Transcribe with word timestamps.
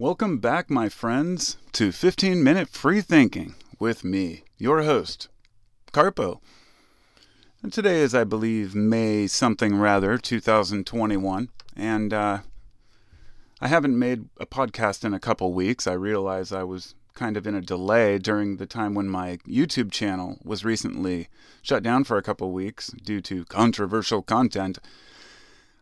Welcome 0.00 0.38
back, 0.38 0.70
my 0.70 0.88
friends, 0.88 1.56
to 1.72 1.90
15 1.90 2.40
Minute 2.40 2.68
Free 2.68 3.00
Thinking 3.00 3.56
with 3.80 4.04
me, 4.04 4.44
your 4.56 4.84
host, 4.84 5.26
Carpo. 5.92 6.38
And 7.64 7.72
today 7.72 8.02
is, 8.02 8.14
I 8.14 8.22
believe, 8.22 8.76
May 8.76 9.26
something 9.26 9.76
rather, 9.76 10.16
2021. 10.16 11.48
And 11.74 12.14
uh, 12.14 12.38
I 13.60 13.66
haven't 13.66 13.98
made 13.98 14.26
a 14.38 14.46
podcast 14.46 15.04
in 15.04 15.14
a 15.14 15.18
couple 15.18 15.52
weeks. 15.52 15.88
I 15.88 15.94
realize 15.94 16.52
I 16.52 16.62
was 16.62 16.94
kind 17.14 17.36
of 17.36 17.44
in 17.44 17.56
a 17.56 17.60
delay 17.60 18.18
during 18.18 18.58
the 18.58 18.66
time 18.66 18.94
when 18.94 19.08
my 19.08 19.38
YouTube 19.48 19.90
channel 19.90 20.38
was 20.44 20.64
recently 20.64 21.26
shut 21.60 21.82
down 21.82 22.04
for 22.04 22.16
a 22.16 22.22
couple 22.22 22.52
weeks 22.52 22.92
due 23.02 23.20
to 23.22 23.44
controversial 23.46 24.22
content. 24.22 24.78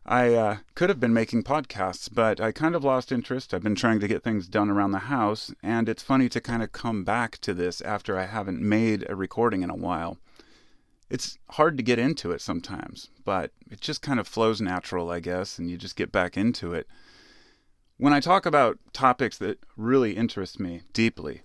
I 0.09 0.35
uh, 0.35 0.57
could 0.77 0.89
have 0.89 1.01
been 1.01 1.13
making 1.13 1.43
podcasts, 1.43 2.09
but 2.13 2.41
I 2.41 2.53
kind 2.53 2.77
of 2.77 2.85
lost 2.85 3.11
interest. 3.11 3.53
I've 3.53 3.65
been 3.65 3.75
trying 3.75 3.99
to 3.99 4.07
get 4.07 4.23
things 4.23 4.47
done 4.47 4.71
around 4.71 4.93
the 4.93 5.01
house, 5.01 5.53
and 5.65 5.89
it's 5.89 6.03
funny 6.03 6.29
to 6.29 6.41
kind 6.41 6.63
of 6.63 6.71
come 6.71 7.03
back 7.03 7.39
to 7.39 7.53
this 7.53 7.81
after 7.81 8.17
I 8.17 8.27
haven't 8.27 8.61
made 8.61 9.05
a 9.09 9.17
recording 9.17 9.63
in 9.63 9.71
a 9.71 9.75
while. 9.75 10.19
It's 11.11 11.39
hard 11.51 11.77
to 11.77 11.83
get 11.83 11.99
into 11.99 12.31
it 12.31 12.41
sometimes, 12.41 13.11
but 13.25 13.51
it 13.69 13.81
just 13.81 14.01
kind 14.01 14.21
of 14.21 14.29
flows 14.29 14.61
natural, 14.61 15.11
I 15.11 15.19
guess, 15.19 15.59
and 15.59 15.69
you 15.69 15.77
just 15.77 15.97
get 15.97 16.13
back 16.13 16.37
into 16.37 16.73
it. 16.73 16.87
When 17.97 18.13
I 18.13 18.21
talk 18.21 18.47
about 18.47 18.79
topics 18.93 19.39
that 19.39 19.59
really 19.77 20.17
interest 20.17 20.61
me 20.61 20.83
deeply, 20.93 21.43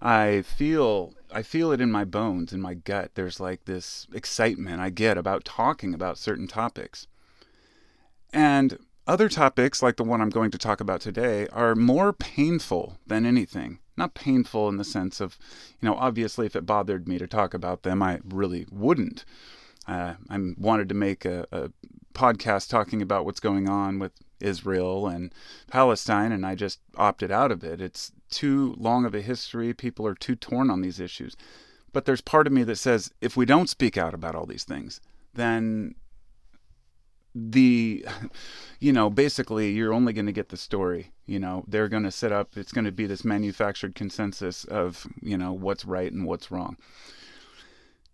I 0.00 0.40
feel 0.40 1.12
I 1.30 1.42
feel 1.42 1.70
it 1.70 1.82
in 1.82 1.92
my 1.92 2.06
bones, 2.06 2.54
in 2.54 2.62
my 2.62 2.72
gut. 2.72 3.10
There's 3.14 3.40
like 3.40 3.66
this 3.66 4.06
excitement 4.14 4.80
I 4.80 4.88
get 4.88 5.18
about 5.18 5.44
talking 5.44 5.92
about 5.92 6.16
certain 6.16 6.48
topics. 6.48 7.06
And 8.32 8.78
other 9.06 9.28
topics, 9.28 9.82
like 9.82 9.96
the 9.96 10.04
one 10.04 10.20
I'm 10.20 10.30
going 10.30 10.50
to 10.52 10.58
talk 10.58 10.80
about 10.80 11.00
today, 11.00 11.48
are 11.48 11.74
more 11.74 12.12
painful 12.12 12.98
than 13.06 13.26
anything. 13.26 13.80
Not 13.96 14.14
painful 14.14 14.68
in 14.68 14.76
the 14.76 14.84
sense 14.84 15.20
of, 15.20 15.36
you 15.80 15.88
know, 15.88 15.96
obviously, 15.96 16.46
if 16.46 16.54
it 16.54 16.66
bothered 16.66 17.08
me 17.08 17.18
to 17.18 17.26
talk 17.26 17.52
about 17.52 17.82
them, 17.82 18.02
I 18.02 18.20
really 18.24 18.66
wouldn't. 18.70 19.24
Uh, 19.86 20.14
I 20.28 20.38
wanted 20.56 20.88
to 20.90 20.94
make 20.94 21.24
a, 21.24 21.46
a 21.50 21.70
podcast 22.14 22.68
talking 22.68 23.02
about 23.02 23.24
what's 23.24 23.40
going 23.40 23.68
on 23.68 23.98
with 23.98 24.12
Israel 24.38 25.06
and 25.06 25.34
Palestine, 25.68 26.32
and 26.32 26.46
I 26.46 26.54
just 26.54 26.80
opted 26.96 27.30
out 27.30 27.50
of 27.50 27.64
it. 27.64 27.80
It's 27.80 28.12
too 28.30 28.74
long 28.78 29.04
of 29.04 29.14
a 29.14 29.20
history. 29.20 29.74
People 29.74 30.06
are 30.06 30.14
too 30.14 30.36
torn 30.36 30.70
on 30.70 30.80
these 30.80 31.00
issues. 31.00 31.36
But 31.92 32.04
there's 32.04 32.20
part 32.20 32.46
of 32.46 32.52
me 32.52 32.62
that 32.64 32.76
says 32.76 33.10
if 33.20 33.36
we 33.36 33.44
don't 33.44 33.68
speak 33.68 33.98
out 33.98 34.14
about 34.14 34.34
all 34.34 34.46
these 34.46 34.64
things, 34.64 35.00
then 35.34 35.94
the 37.34 38.04
you 38.80 38.92
know 38.92 39.08
basically 39.08 39.70
you're 39.70 39.92
only 39.92 40.12
going 40.12 40.26
to 40.26 40.32
get 40.32 40.48
the 40.48 40.56
story 40.56 41.12
you 41.30 41.38
know? 41.38 41.64
They're 41.68 41.88
going 41.88 42.02
to 42.02 42.10
set 42.10 42.32
up 42.32 42.56
it's 42.56 42.72
going 42.72 42.84
to 42.84 42.92
be 42.92 43.06
this 43.06 43.24
manufactured 43.24 43.94
consensus 43.94 44.64
of 44.64 45.06
you 45.22 45.38
know 45.38 45.52
what's 45.52 45.84
right 45.84 46.12
and 46.12 46.26
what's 46.26 46.50
wrong. 46.50 46.76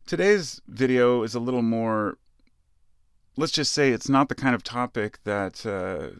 Today's 0.06 0.60
video 0.68 1.22
is 1.22 1.34
a 1.34 1.40
little 1.40 1.62
more 1.62 2.18
let's 3.36 3.52
just 3.52 3.72
say 3.72 3.90
it's 3.90 4.08
not 4.08 4.28
the 4.28 4.34
kind 4.34 4.54
of 4.54 4.62
topic 4.62 5.18
that 5.24 5.64
uh, 5.64 6.10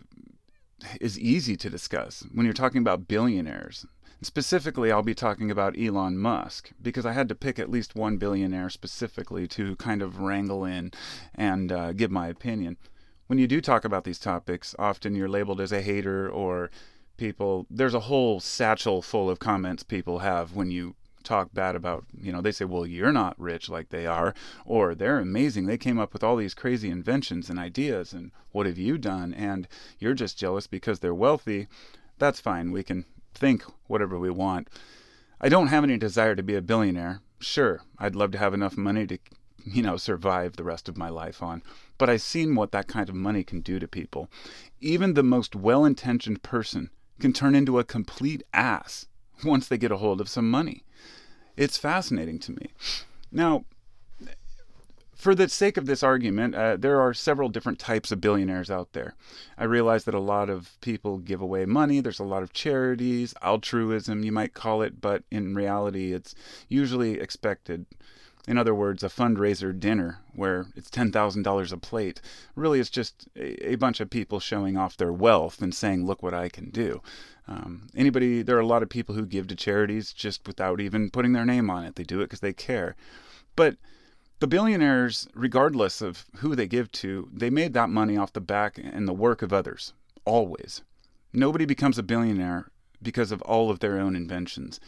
is 1.01 1.19
easy 1.19 1.55
to 1.57 1.69
discuss. 1.69 2.25
When 2.33 2.47
you're 2.47 2.55
talking 2.55 2.81
about 2.81 3.09
billionaires 3.09 3.85
Specifically, 4.23 4.91
I'll 4.91 5.03
be 5.03 5.15
talking 5.15 5.51
about 5.51 5.79
Elon 5.79 6.17
Musk 6.17 6.71
because 6.81 7.05
I 7.05 7.13
had 7.13 7.29
to 7.29 7.35
pick 7.35 7.59
at 7.59 7.71
least 7.71 7.95
one 7.95 8.17
billionaire 8.17 8.71
specifically 8.71 9.47
to 9.49 9.77
kind 9.77 10.01
of 10.01 10.21
wrangle 10.21 10.65
in 10.65 10.93
and 11.35 11.71
uh, 11.71 11.93
give 11.93 12.11
my 12.11 12.29
opinion. 12.29 12.79
When 13.27 13.39
you 13.39 13.47
do 13.47 13.61
talk 13.61 13.85
about 13.85 14.05
these 14.05 14.19
topics, 14.19 14.75
often 14.79 15.15
you're 15.15 15.29
labeled 15.29 15.61
as 15.61 15.73
a 15.73 15.83
hater 15.83 16.29
or 16.31 16.71
people. 17.19 17.67
There's 17.69 17.95
a 17.95 18.01
whole 18.01 18.41
satchel 18.41 19.03
full 19.03 19.29
of 19.29 19.39
comments 19.39 19.83
people 19.83 20.21
have 20.21 20.55
when 20.55 20.71
you 20.71 20.95
talk 21.23 21.53
bad 21.53 21.75
about, 21.75 22.05
you 22.19 22.33
know, 22.33 22.41
they 22.41 22.53
say, 22.53 22.65
well, 22.65 22.87
you're 22.87 23.13
not 23.13 23.39
rich 23.39 23.69
like 23.69 23.89
they 23.91 24.07
are, 24.07 24.33
or 24.65 24.95
they're 24.95 25.19
amazing. 25.19 25.67
They 25.67 25.77
came 25.77 25.99
up 25.99 26.13
with 26.13 26.23
all 26.23 26.37
these 26.37 26.55
crazy 26.55 26.89
inventions 26.89 27.51
and 27.51 27.59
ideas, 27.59 28.13
and 28.13 28.31
what 28.53 28.65
have 28.65 28.79
you 28.79 28.97
done? 28.97 29.35
And 29.35 29.67
you're 29.99 30.15
just 30.15 30.39
jealous 30.39 30.67
because 30.67 31.01
they're 31.01 31.13
wealthy. 31.13 31.67
That's 32.19 32.41
fine. 32.41 32.71
We 32.71 32.83
can 32.85 33.05
think 33.37 33.65
whatever 33.87 34.19
we 34.19 34.31
want. 34.31 34.69
I 35.41 35.49
don't 35.49 35.69
have 35.69 35.85
any 35.85 35.99
desire 35.99 36.35
to 36.35 36.43
be 36.43 36.55
a 36.55 36.63
billionaire. 36.63 37.21
Sure, 37.39 37.83
I'd 37.99 38.17
love 38.17 38.31
to 38.33 38.39
have 38.39 38.55
enough 38.55 38.77
money 38.77 39.07
to, 39.07 39.19
you 39.65 39.83
know, 39.83 39.97
survive 39.97 40.57
the 40.57 40.65
rest 40.65 40.89
of 40.89 40.97
my 40.97 41.11
life 41.11 41.43
on. 41.43 41.63
But 41.99 42.09
I've 42.09 42.23
seen 42.23 42.55
what 42.55 42.73
that 42.73 42.89
kind 42.89 43.09
of 43.09 43.15
money 43.15 43.45
can 43.45 43.61
do 43.61 43.79
to 43.79 43.87
people. 43.87 44.31
Even 44.81 45.15
the 45.15 45.23
most 45.23 45.55
well 45.55 45.85
intentioned 45.85 46.43
person 46.43 46.91
can 47.21 47.33
turn 47.33 47.55
into 47.55 47.79
a 47.79 47.85
complete 47.85 48.43
ass 48.53 49.07
once 49.45 49.69
they 49.69 49.79
get 49.79 49.93
a 49.93 49.99
hold 49.99 50.21
of 50.21 50.29
some 50.29 50.51
money. 50.51 50.85
It's 51.57 51.79
fascinating 51.79 52.39
to 52.41 52.53
me. 52.53 52.71
Now, 53.31 53.65
for 55.17 55.35
the 55.35 55.49
sake 55.49 55.79
of 55.79 55.87
this 55.87 56.03
argument, 56.03 56.55
uh, 56.55 56.77
there 56.77 57.01
are 57.01 57.15
several 57.15 57.49
different 57.49 57.79
types 57.79 58.13
of 58.13 58.21
billionaires 58.21 58.71
out 58.71 58.93
there. 58.93 59.15
I 59.57 59.65
realize 59.65 60.05
that 60.05 60.15
a 60.15 60.21
lot 60.21 60.51
of 60.51 60.79
people 60.83 61.17
give 61.17 61.41
away 61.41 61.65
money. 61.65 62.01
There's 62.01 62.21
a 62.21 62.25
lot 62.25 62.43
of 62.43 62.53
charities, 62.53 63.33
altruism, 63.41 64.23
you 64.23 64.31
might 64.31 64.53
call 64.53 64.83
it, 64.83 65.01
but 65.01 65.25
in 65.31 65.55
reality, 65.55 66.13
it's 66.13 66.35
usually 66.69 67.19
expected. 67.19 67.87
In 68.47 68.59
other 68.59 68.75
words, 68.75 69.03
a 69.03 69.09
fundraiser 69.09 69.79
dinner 69.79 70.21
where 70.35 70.67
it's 70.77 70.91
$10,000 70.91 71.73
a 71.73 71.77
plate. 71.79 72.21
Really, 72.55 72.79
it's 72.79 72.91
just 72.91 73.27
a, 73.35 73.73
a, 73.73 73.75
bunch 73.77 74.01
of 74.01 74.11
people 74.11 74.39
showing 74.39 74.77
off 74.77 74.99
their 74.99 75.13
wealth 75.13 75.63
and 75.63 75.75
saying, 75.75 76.07
look 76.07 76.23
what 76.23 76.35
I 76.35 76.51
can 76.51 76.69
do. 76.71 77.03
Um, 77.49 77.89
anybody, 77.97 78.43
there 78.43 78.57
are 78.57 78.61
a 78.61 78.67
lot 78.67 78.83
of 78.83 78.91
people 78.91 79.15
who 79.15 79.25
give 79.25 79.49
to 79.49 79.57
charities 79.57 80.13
just 80.13 80.47
without 80.47 80.81
even 80.81 81.11
putting 81.11 81.33
their 81.33 81.47
name 81.47 81.71
on 81.71 81.85
it. 81.85 81.97
They 81.97 82.05
do 82.05 82.21
it 82.21 82.25
because 82.25 82.41
they 82.41 82.53
care. 82.53 82.95
But 83.57 83.77
the 84.39 84.47
billionaires, 84.47 85.29
regardless 85.35 86.01
of 86.01 86.27
who 86.37 86.55
they 86.55 86.67
give 86.67 86.93
to, 86.93 87.29
they 87.33 87.51
made 87.51 87.73
that 87.75 87.89
money 87.89 88.17
off 88.17 88.33
the 88.33 88.41
back 88.41 88.79
and 88.79 89.09
the 89.09 89.15
work 89.15 89.43
of 89.43 89.53
others, 89.53 89.93
always. 90.25 90.83
Nobody 91.33 91.65
becomes 91.65 91.99
a 91.99 92.03
billionaire 92.03 92.71
because 93.03 93.31
of 93.31 93.43
all 93.43 93.71
of 93.71 93.81
their 93.81 93.99
own 93.99 94.17
inventions. 94.17 94.81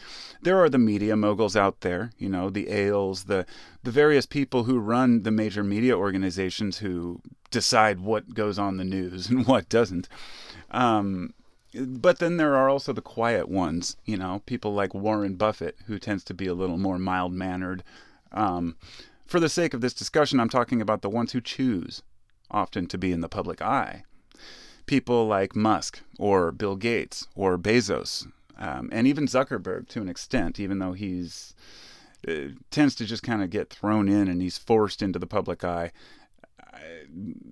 There 0.43 0.59
are 0.63 0.69
the 0.69 0.79
media 0.79 1.17
moguls 1.17 1.57
out 1.57 1.81
there, 1.81 2.11
you 2.19 2.29
know, 2.29 2.51
the 2.51 2.69
Ailes, 2.69 3.25
the 3.25 3.47
the 3.83 3.91
various 3.91 4.27
people 4.27 4.65
who 4.65 4.79
run 4.79 5.23
the 5.23 5.31
major 5.31 5.63
media 5.63 5.97
organizations 5.97 6.79
who 6.79 7.21
decide 7.51 8.01
what 8.01 8.35
goes 8.35 8.59
on 8.59 8.77
the 8.77 8.85
news 8.85 9.29
and 9.31 9.47
what 9.47 9.69
doesn't. 9.69 10.09
Um, 10.71 11.35
but 11.75 12.19
then 12.19 12.39
there 12.39 12.57
are 12.57 12.69
also 12.69 12.93
the 12.93 13.03
quiet 13.03 13.49
ones, 13.49 13.97
you 14.05 14.17
know, 14.17 14.43
people 14.47 14.73
like 14.73 14.95
Warren 14.95 15.35
Buffett, 15.37 15.77
who 15.87 15.99
tends 15.99 16.25
to 16.25 16.35
be 16.35 16.47
a 16.47 16.55
little 16.55 16.79
more 16.79 16.99
mild 16.99 17.33
mannered. 17.33 17.85
Um, 18.33 18.77
for 19.29 19.39
the 19.39 19.49
sake 19.49 19.75
of 19.75 19.83
this 19.83 19.95
discussion, 19.95 20.41
I'm 20.41 20.49
talking 20.49 20.81
about 20.81 21.03
the 21.03 21.11
ones 21.11 21.33
who 21.33 21.41
choose 21.41 22.03
often 22.51 22.87
to 22.87 22.99
be 22.99 23.13
in 23.13 23.21
the 23.21 23.29
public 23.29 23.61
eye. 23.61 24.05
People 24.87 25.27
like 25.27 25.55
Musk 25.55 26.01
or 26.19 26.51
Bill 26.51 26.77
Gates 26.77 27.29
or 27.37 27.59
Bezos, 27.59 28.27
um, 28.59 28.89
and 28.91 29.07
even 29.07 29.27
Zuckerberg 29.27 29.87
to 29.89 30.01
an 30.01 30.09
extent, 30.09 30.59
even 30.59 30.79
though 30.79 30.95
he's 30.95 31.55
uh, 32.27 32.49
tends 32.71 32.95
to 32.97 33.05
just 33.05 33.23
kind 33.23 33.43
of 33.43 33.51
get 33.51 33.69
thrown 33.69 34.09
in 34.09 34.29
and 34.29 34.41
he's 34.41 34.57
forced 34.59 35.03
into 35.03 35.19
the 35.19 35.27
public 35.27 35.63
eye. 35.63 35.93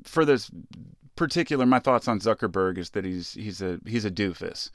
for 0.03 0.25
this 0.25 0.51
particular, 1.15 1.67
my 1.67 1.79
thoughts 1.79 2.09
on 2.09 2.21
Zuckerberg 2.21 2.79
is 2.79 2.91
that 2.91 3.05
he's 3.05 3.35
he's 3.35 3.61
a 3.61 3.81
he's 3.87 4.07
a 4.07 4.11
doofus. 4.11 4.71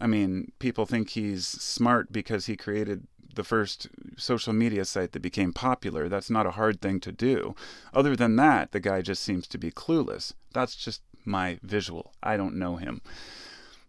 I 0.00 0.08
mean, 0.08 0.52
people 0.58 0.86
think 0.86 1.10
he's 1.10 1.46
smart 1.46 2.12
because 2.12 2.46
he 2.46 2.56
created 2.56 3.06
the 3.36 3.44
first 3.44 3.88
social 4.16 4.52
media 4.52 4.84
site 4.84 5.12
that 5.12 5.22
became 5.22 5.52
popular. 5.52 6.08
That's 6.08 6.30
not 6.30 6.46
a 6.46 6.52
hard 6.52 6.80
thing 6.80 7.00
to 7.00 7.12
do. 7.12 7.54
Other 7.94 8.16
than 8.16 8.36
that, 8.36 8.72
the 8.72 8.80
guy 8.80 9.00
just 9.02 9.22
seems 9.22 9.46
to 9.48 9.58
be 9.58 9.70
clueless. 9.70 10.32
That's 10.52 10.74
just 10.74 11.02
my 11.24 11.58
visual. 11.62 12.12
I 12.22 12.36
don't 12.36 12.56
know 12.56 12.76
him. 12.76 13.00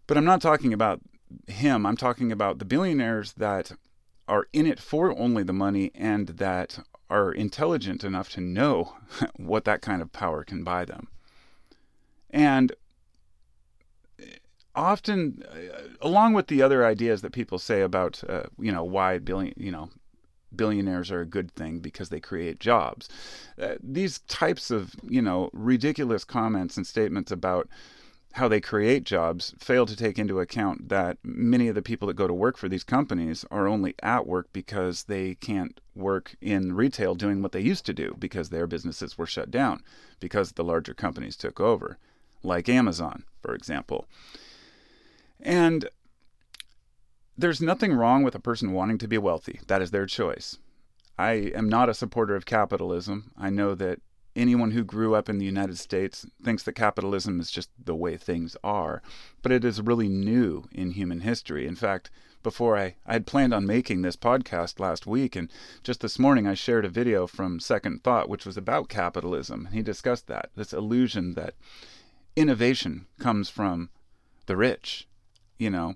But 0.06 0.16
I'm 0.16 0.24
not 0.24 0.40
talking 0.40 0.72
about 0.72 1.00
him. 1.46 1.84
I'm 1.84 1.96
talking 1.96 2.32
about 2.32 2.58
the 2.58 2.64
billionaires 2.64 3.32
that 3.34 3.72
are 4.26 4.46
in 4.52 4.66
it 4.66 4.78
for 4.78 5.18
only 5.18 5.42
the 5.42 5.52
money 5.52 5.90
and 5.94 6.28
that 6.28 6.78
are 7.10 7.32
intelligent 7.32 8.04
enough 8.04 8.30
to 8.30 8.40
know 8.40 8.94
what 9.36 9.64
that 9.64 9.82
kind 9.82 10.02
of 10.02 10.12
power 10.12 10.44
can 10.44 10.62
buy 10.62 10.84
them. 10.84 11.08
And 12.30 12.72
often, 14.78 15.42
uh, 15.50 15.88
along 16.00 16.32
with 16.32 16.46
the 16.46 16.62
other 16.62 16.86
ideas 16.86 17.20
that 17.22 17.32
people 17.32 17.58
say 17.58 17.82
about, 17.82 18.22
uh, 18.28 18.44
you 18.58 18.72
know, 18.72 18.84
why 18.84 19.18
billion, 19.18 19.52
you 19.56 19.72
know, 19.72 19.90
billionaires 20.54 21.10
are 21.10 21.20
a 21.20 21.26
good 21.26 21.52
thing 21.52 21.80
because 21.80 22.08
they 22.08 22.20
create 22.20 22.60
jobs. 22.60 23.08
Uh, 23.60 23.74
these 23.82 24.20
types 24.20 24.70
of, 24.70 24.94
you 25.06 25.20
know, 25.20 25.50
ridiculous 25.52 26.24
comments 26.24 26.76
and 26.76 26.86
statements 26.86 27.30
about 27.30 27.68
how 28.32 28.46
they 28.46 28.60
create 28.60 29.04
jobs 29.04 29.54
fail 29.58 29.84
to 29.84 29.96
take 29.96 30.18
into 30.18 30.38
account 30.38 30.88
that 30.90 31.18
many 31.24 31.66
of 31.66 31.74
the 31.74 31.82
people 31.82 32.06
that 32.06 32.14
go 32.14 32.28
to 32.28 32.34
work 32.34 32.56
for 32.56 32.68
these 32.68 32.84
companies 32.84 33.44
are 33.50 33.66
only 33.66 33.94
at 34.02 34.26
work 34.26 34.48
because 34.52 35.04
they 35.04 35.34
can't 35.36 35.80
work 35.96 36.36
in 36.40 36.72
retail 36.74 37.14
doing 37.14 37.42
what 37.42 37.52
they 37.52 37.60
used 37.60 37.84
to 37.86 37.92
do 37.92 38.14
because 38.18 38.50
their 38.50 38.66
businesses 38.66 39.18
were 39.18 39.26
shut 39.26 39.50
down 39.50 39.82
because 40.20 40.52
the 40.52 40.64
larger 40.64 40.94
companies 40.94 41.36
took 41.36 41.58
over, 41.58 41.98
like 42.42 42.68
Amazon, 42.68 43.24
for 43.42 43.54
example. 43.54 44.06
And 45.40 45.88
there's 47.36 47.60
nothing 47.60 47.92
wrong 47.92 48.22
with 48.22 48.34
a 48.34 48.40
person 48.40 48.72
wanting 48.72 48.98
to 48.98 49.08
be 49.08 49.18
wealthy. 49.18 49.60
That 49.68 49.82
is 49.82 49.90
their 49.90 50.06
choice. 50.06 50.58
I 51.18 51.32
am 51.54 51.68
not 51.68 51.88
a 51.88 51.94
supporter 51.94 52.36
of 52.36 52.46
capitalism. 52.46 53.32
I 53.36 53.50
know 53.50 53.74
that 53.74 54.00
anyone 54.36 54.70
who 54.70 54.84
grew 54.84 55.14
up 55.14 55.28
in 55.28 55.38
the 55.38 55.44
United 55.44 55.78
States 55.78 56.24
thinks 56.42 56.62
that 56.62 56.74
capitalism 56.74 57.40
is 57.40 57.50
just 57.50 57.70
the 57.82 57.94
way 57.94 58.16
things 58.16 58.56
are, 58.62 59.02
but 59.42 59.50
it 59.50 59.64
is 59.64 59.80
really 59.80 60.08
new 60.08 60.68
in 60.70 60.92
human 60.92 61.20
history. 61.20 61.66
In 61.66 61.74
fact, 61.74 62.10
before 62.44 62.78
I, 62.78 62.94
I 63.04 63.14
had 63.14 63.26
planned 63.26 63.52
on 63.52 63.66
making 63.66 64.02
this 64.02 64.16
podcast 64.16 64.78
last 64.78 65.06
week, 65.06 65.34
and 65.34 65.50
just 65.82 66.00
this 66.00 66.20
morning 66.20 66.46
I 66.46 66.54
shared 66.54 66.84
a 66.84 66.88
video 66.88 67.26
from 67.26 67.58
Second 67.58 68.04
Thought, 68.04 68.28
which 68.28 68.46
was 68.46 68.56
about 68.56 68.88
capitalism. 68.88 69.68
He 69.72 69.82
discussed 69.82 70.28
that 70.28 70.50
this 70.54 70.72
illusion 70.72 71.34
that 71.34 71.54
innovation 72.36 73.06
comes 73.18 73.48
from 73.48 73.90
the 74.46 74.56
rich. 74.56 75.07
You 75.58 75.70
know, 75.70 75.94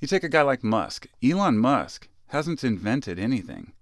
you 0.00 0.08
take 0.08 0.24
a 0.24 0.28
guy 0.28 0.42
like 0.42 0.64
Musk, 0.64 1.06
Elon 1.22 1.58
Musk 1.58 2.08
hasn't 2.28 2.64
invented 2.64 3.18
anything. 3.18 3.72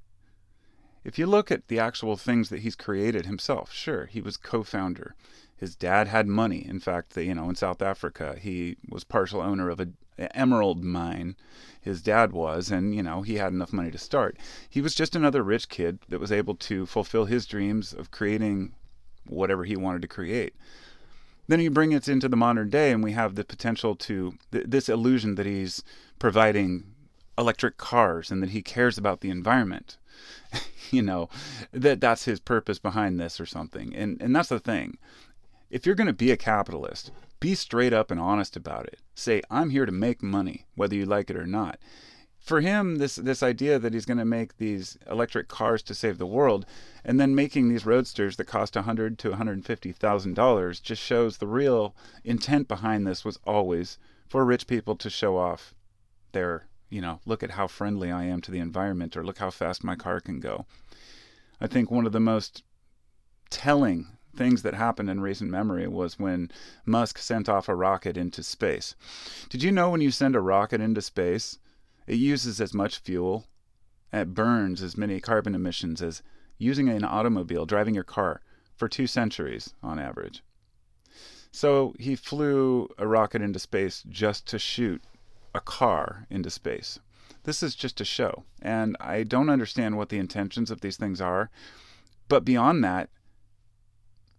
If 1.03 1.19
you 1.19 1.27
look 1.27 1.51
at 1.51 1.69
the 1.69 1.79
actual 1.79 2.17
things 2.17 2.49
that 2.49 2.61
he's 2.61 2.77
created 2.77 3.27
himself, 3.27 3.73
sure, 3.73 4.07
he 4.07 4.21
was 4.21 4.37
co-founder. 4.37 5.15
His 5.57 5.75
dad 5.75 6.09
had 6.09 6.27
money. 6.27 6.67
In 6.67 6.81
fact, 6.81 7.15
the, 7.15 7.25
you 7.25 7.35
know, 7.35 7.49
in 7.49 7.55
South 7.55 7.81
Africa, 7.81 8.37
he 8.39 8.77
was 8.89 9.05
partial 9.05 9.41
owner 9.41 9.71
of 9.71 9.81
a 9.81 9.89
emerald 10.35 10.83
mine. 10.83 11.37
His 11.81 12.03
dad 12.03 12.33
was, 12.33 12.71
and 12.71 12.95
you 12.95 13.03
know, 13.03 13.23
he 13.23 13.37
had 13.37 13.53
enough 13.53 13.73
money 13.73 13.91
to 13.91 13.99
start. 13.99 14.37
He 14.69 14.81
was 14.81 14.95
just 14.95 15.17
another 15.17 15.43
rich 15.43 15.69
kid 15.69 16.01
that 16.09 16.21
was 16.21 16.33
able 16.33 16.55
to 16.57 16.87
fulfill 16.87 17.25
his 17.25 17.47
dreams 17.47 17.93
of 17.93 18.11
creating 18.11 18.75
whatever 19.27 19.65
he 19.65 19.77
wanted 19.77 20.03
to 20.03 20.09
create. 20.09 20.55
Then 21.49 21.61
you 21.61 21.71
bring 21.71 21.93
it 21.93 22.09
into 22.09 22.29
the 22.29 22.37
modern 22.37 22.71
day, 22.71 22.91
and 22.91 23.05
we 23.05 23.13
have 23.13 23.35
the 23.35 23.45
potential 23.45 23.95
to 23.97 24.35
th- 24.53 24.65
this 24.67 24.89
illusion 24.89 25.37
that 25.37 25.47
he's 25.47 25.83
providing 26.19 26.85
electric 27.39 27.77
cars 27.77 28.31
and 28.31 28.43
that 28.43 28.51
he 28.51 28.63
cares 28.63 28.99
about 28.99 29.21
the 29.21 29.31
environment. 29.31 29.99
you 30.91 31.03
know, 31.03 31.29
that 31.73 32.01
that's 32.01 32.25
his 32.25 32.41
purpose 32.41 32.79
behind 32.79 33.21
this 33.21 33.41
or 33.41 33.47
something. 33.47 33.95
And 33.95 34.21
and 34.21 34.35
that's 34.35 34.49
the 34.49 34.59
thing. 34.59 34.99
If 35.71 35.85
you're 35.85 35.95
going 35.95 36.07
to 36.07 36.13
be 36.13 36.31
a 36.31 36.37
capitalist, 36.37 37.11
be 37.41 37.55
straight 37.55 37.93
up 37.93 38.11
and 38.11 38.21
honest 38.21 38.57
about 38.57 38.87
it. 38.87 39.01
Say, 39.15 39.43
I'm 39.51 39.71
here 39.71 39.85
to 39.85 39.93
make 39.93 40.23
money, 40.23 40.67
whether 40.75 40.95
you 40.95 41.05
like 41.05 41.29
it 41.29 41.37
or 41.37 41.47
not. 41.47 41.79
For 42.47 42.61
him, 42.61 42.99
this 42.99 43.17
this 43.17 43.43
idea 43.43 43.81
that 43.81 43.93
he's 43.93 44.07
going 44.07 44.19
to 44.19 44.25
make 44.25 44.59
these 44.59 44.97
electric 45.11 45.49
cars 45.49 45.83
to 45.83 45.95
save 45.95 46.19
the 46.19 46.27
world, 46.27 46.65
and 47.05 47.19
then 47.19 47.35
making 47.35 47.69
these 47.69 47.85
roadsters 47.85 48.37
that 48.37 48.45
cost 48.45 48.77
a 48.77 48.83
hundred 48.83 49.19
to 49.19 49.31
one 49.31 49.39
hundred 49.39 49.65
fifty 49.65 49.91
thousand 49.91 50.35
dollars, 50.35 50.79
just 50.79 51.03
shows 51.03 51.39
the 51.39 51.49
real 51.49 51.97
intent 52.23 52.69
behind 52.69 53.05
this 53.05 53.25
was 53.25 53.41
always 53.45 53.99
for 54.29 54.45
rich 54.45 54.69
people 54.69 54.95
to 54.95 55.11
show 55.11 55.37
off 55.37 55.75
their 56.31 56.69
you 56.89 57.01
know, 57.01 57.19
look 57.27 57.43
at 57.43 57.51
how 57.51 57.67
friendly 57.67 58.13
I 58.13 58.27
am 58.27 58.41
to 58.43 58.53
the 58.53 58.61
environment 58.61 59.17
or 59.17 59.25
look 59.25 59.39
how 59.39 59.51
fast 59.51 59.83
my 59.83 59.97
car 59.97 60.21
can 60.21 60.39
go. 60.39 60.67
I 61.61 61.67
think 61.67 61.91
one 61.91 62.07
of 62.07 62.13
the 62.13 62.21
most 62.21 62.63
telling 63.51 64.07
things 64.37 64.63
that 64.63 64.75
happened 64.75 65.11
in 65.11 65.21
recent 65.21 65.51
memory 65.51 65.89
was 65.89 66.19
when 66.19 66.51
Musk 66.85 67.19
sent 67.19 67.49
off 67.49 67.69
a 67.69 67.75
rocket 67.75 68.17
into 68.17 68.45
space. 68.45 68.95
Did 69.49 69.65
you 69.65 69.73
know 69.73 69.91
when 69.91 70.01
you 70.01 70.13
send 70.13 70.37
a 70.37 70.41
rocket 70.41 70.81
into 70.81 71.03
space, 71.03 71.59
it 72.07 72.17
uses 72.17 72.61
as 72.61 72.75
much 72.75 72.99
fuel, 72.99 73.47
it 74.13 74.35
burns 74.35 74.83
as 74.83 74.97
many 74.97 75.21
carbon 75.21 75.55
emissions 75.55 76.01
as 76.01 76.23
using 76.59 76.89
an 76.89 77.05
automobile, 77.05 77.67
driving 77.67 77.95
your 77.95 78.05
car, 78.05 78.41
for 78.77 78.89
two 78.89 79.07
centuries 79.07 79.75
on 79.83 79.99
average. 79.99 80.43
So 81.51 81.95
he 81.99 82.17
flew 82.17 82.89
a 82.99 83.07
rocket 83.07 83.43
into 83.43 83.59
space 83.59 84.05
just 84.09 84.47
to 84.49 84.59
shoot 84.59 85.03
a 85.55 85.61
car 85.61 86.27
into 86.29 86.51
space. 86.51 86.99
This 87.45 87.63
is 87.63 87.75
just 87.75 88.01
a 88.01 88.05
show, 88.05 88.45
and 88.61 88.97
I 89.01 89.23
don't 89.23 89.49
understand 89.49 89.97
what 89.97 90.09
the 90.09 90.19
intentions 90.19 90.71
of 90.71 90.81
these 90.81 90.97
things 90.97 91.21
are. 91.21 91.51
But 92.29 92.45
beyond 92.45 92.83
that, 92.85 93.09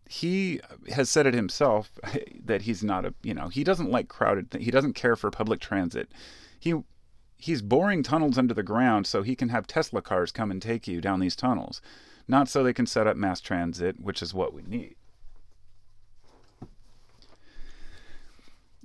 he 0.10 0.60
has 0.94 1.10
said 1.10 1.26
it 1.26 1.34
himself 1.34 1.92
that 2.46 2.64
he's 2.64 2.84
not 2.84 3.06
a 3.06 3.14
you 3.24 3.34
know 3.34 3.50
he 3.50 3.64
doesn't 3.64 3.92
like 3.92 4.08
crowded 4.08 4.52
th- 4.52 4.64
he 4.64 4.72
doesn't 4.72 4.94
care 4.94 5.16
for 5.16 5.30
public 5.30 5.60
transit 5.60 6.10
he 6.60 6.74
he's 7.38 7.62
boring 7.62 8.04
tunnels 8.04 8.38
under 8.38 8.54
the 8.54 8.64
ground 8.64 9.08
so 9.08 9.24
he 9.24 9.36
can 9.36 9.50
have 9.50 9.68
tesla 9.68 10.02
cars 10.02 10.32
come 10.32 10.52
and 10.52 10.62
take 10.62 10.88
you 10.88 11.02
down 11.02 11.20
these 11.20 11.36
tunnels 11.36 11.82
not 12.28 12.50
so 12.50 12.64
they 12.64 12.74
can 12.74 12.86
set 12.86 13.08
up 13.08 13.16
mass 13.16 13.40
transit 13.40 14.00
which 14.00 14.22
is 14.22 14.34
what 14.34 14.54
we 14.54 14.62
need 14.64 14.96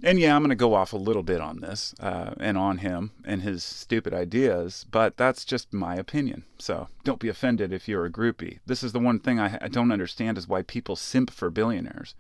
and 0.05 0.19
yeah, 0.19 0.35
I'm 0.35 0.43
going 0.43 0.51
to 0.51 0.57
go 0.57 0.75
off 0.75 0.93
a 0.93 0.97
little 0.99 1.23
bit 1.23 1.41
on 1.41 1.61
this 1.61 1.95
uh, 2.01 2.35
and 2.41 2.59
on 2.59 2.79
him 2.79 3.13
and 3.25 3.43
his 3.43 3.63
stupid 3.63 4.13
ideas, 4.13 4.85
but 4.91 5.17
that's 5.17 5.45
just 5.45 5.73
my 5.73 5.95
opinion. 5.95 6.45
So 6.59 6.89
don't 7.05 7.21
be 7.21 7.29
offended 7.29 7.73
if 7.73 7.87
you're 7.87 8.05
a 8.05 8.11
groupie. 8.11 8.59
This 8.67 8.83
is 8.83 8.93
the 8.93 8.99
one 8.99 9.21
thing 9.21 9.39
I, 9.39 9.59
I 9.61 9.69
don't 9.69 9.93
understand 9.93 10.39
is 10.39 10.49
why 10.49 10.63
people 10.63 10.97
simp 10.97 11.31
for 11.31 11.51
billionaires, 11.51 12.17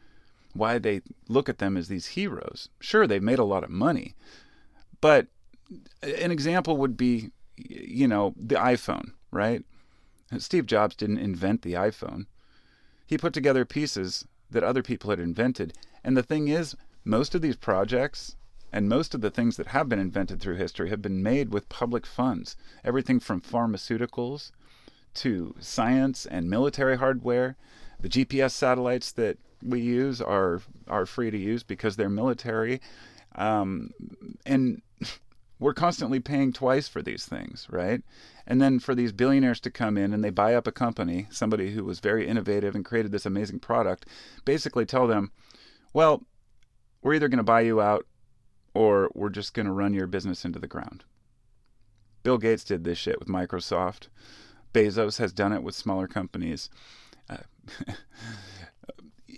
why 0.53 0.79
they 0.79 1.03
look 1.29 1.49
at 1.49 1.59
them 1.59 1.77
as 1.77 1.89
these 1.89 2.09
heroes. 2.09 2.69
Sure, 2.79 3.07
they've 3.07 3.23
made 3.23 3.41
a 3.41 3.45
lot 3.45 3.65
of 3.65 3.71
money, 3.71 4.15
but 5.01 5.27
an 6.03 6.31
example 6.31 6.77
would 6.77 6.97
be, 6.97 7.31
you 7.57 8.09
know, 8.09 8.35
the 8.37 8.57
iPhone, 8.57 9.13
right? 9.31 9.65
Steve 10.39 10.67
Jobs 10.67 10.97
didn't 10.97 11.19
invent 11.19 11.63
the 11.63 11.75
iPhone. 11.75 12.27
He 13.07 13.19
put 13.19 13.35
together 13.35 13.65
pieces 13.65 14.25
that 14.51 14.65
other 14.65 14.83
people 14.83 15.11
had 15.11 15.21
invented. 15.21 15.75
And 16.03 16.17
the 16.17 16.23
thing 16.23 16.49
is, 16.49 16.75
most 17.05 17.35
of 17.35 17.43
these 17.43 17.57
projects 17.57 18.37
and 18.73 18.89
most 18.89 19.15
of 19.15 19.21
the 19.21 19.31
things 19.31 19.57
that 19.57 19.69
have 19.69 19.89
been 19.89 19.99
invented 19.99 20.41
through 20.41 20.57
history 20.57 20.89
have 20.89 21.03
been 21.03 21.23
made 21.23 21.53
with 21.53 21.69
public 21.69 22.07
funds. 22.07 22.57
Everything 22.85 23.21
from 23.21 23.41
pharmaceuticals 23.41 24.51
to 25.15 25.55
science 25.61 26.25
and 26.25 26.49
military 26.49 26.97
hardware. 26.97 27.57
The 28.01 28.09
GPS 28.09 28.53
satellites 28.53 29.13
that 29.13 29.39
we 29.63 29.81
use 29.81 30.21
are 30.21 30.63
are 30.89 31.07
free 31.07 31.31
to 31.31 31.39
use 31.39 31.63
because 31.63 31.97
they're 31.97 32.09
military, 32.09 32.81
um, 33.37 33.91
and 34.45 34.83
we're 35.63 35.73
constantly 35.73 36.19
paying 36.19 36.53
twice 36.53 36.89
for 36.89 37.03
these 37.03 37.25
things, 37.25 37.69
right? 37.71 38.03
And 38.49 38.61
then 38.61 38.81
for 38.81 38.97
these 38.97 39.13
billionaires 39.13 39.61
to 39.61 39.71
come 39.71 39.97
in 39.97 40.13
and 40.13 40.25
they 40.25 40.31
buy 40.31 40.55
up 40.55 40.67
a 40.67 40.73
company, 40.73 41.29
somebody 41.31 41.71
who 41.71 41.85
was 41.85 42.01
very 42.01 42.27
innovative 42.27 42.75
and 42.75 42.85
created 42.85 43.13
this 43.13 43.27
amazing 43.27 43.61
product, 43.61 44.07
basically 44.45 44.85
tell 44.85 45.07
them, 45.07 45.31
well, 45.93 46.25
we're 47.01 47.15
either 47.15 47.29
going 47.29 47.39
to 47.39 47.45
buy 47.45 47.61
you 47.61 47.81
out 47.81 48.07
or 48.75 49.09
we're 49.15 49.31
just 49.31 49.55
going 49.55 49.67
to 49.67 49.73
run 49.73 49.95
your 49.95 50.09
business 50.09 50.45
into 50.45 50.59
the 50.59 50.67
ground. 50.67 51.05
Bill 52.25 52.39
Gates 52.39 52.65
did 52.65 52.83
this 52.83 52.99
shit 52.99 53.21
with 53.21 53.29
Microsoft. 53.29 54.09
Bezos 54.75 55.19
has 55.19 55.33
done 55.33 55.53
it 55.53 55.63
with 55.63 55.77
smaller 55.77 56.09
companies. 56.09 56.71
Uh, 57.31 57.37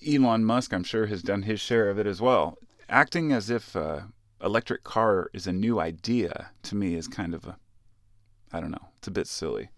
Elon 0.07 0.45
Musk, 0.45 0.73
I'm 0.73 0.85
sure, 0.85 1.07
has 1.07 1.23
done 1.23 1.43
his 1.43 1.61
share 1.61 1.91
of 1.91 1.99
it 1.99 2.07
as 2.07 2.23
well. 2.23 2.57
Acting 2.89 3.31
as 3.31 3.51
if 3.51 3.77
uh, 3.77 4.03
electric 4.45 4.85
car 4.85 5.31
is 5.33 5.47
a 5.47 5.53
new 5.53 5.81
idea 5.81 6.51
to 6.63 6.77
me 6.77 6.95
is 6.95 7.09
kind 7.09 7.35
of 7.35 7.47
a, 7.47 7.57
I 8.53 8.61
don't 8.61 8.71
know, 8.71 8.89
it's 8.99 9.09
a 9.09 9.13
bit 9.13 9.27
silly. 9.27 9.71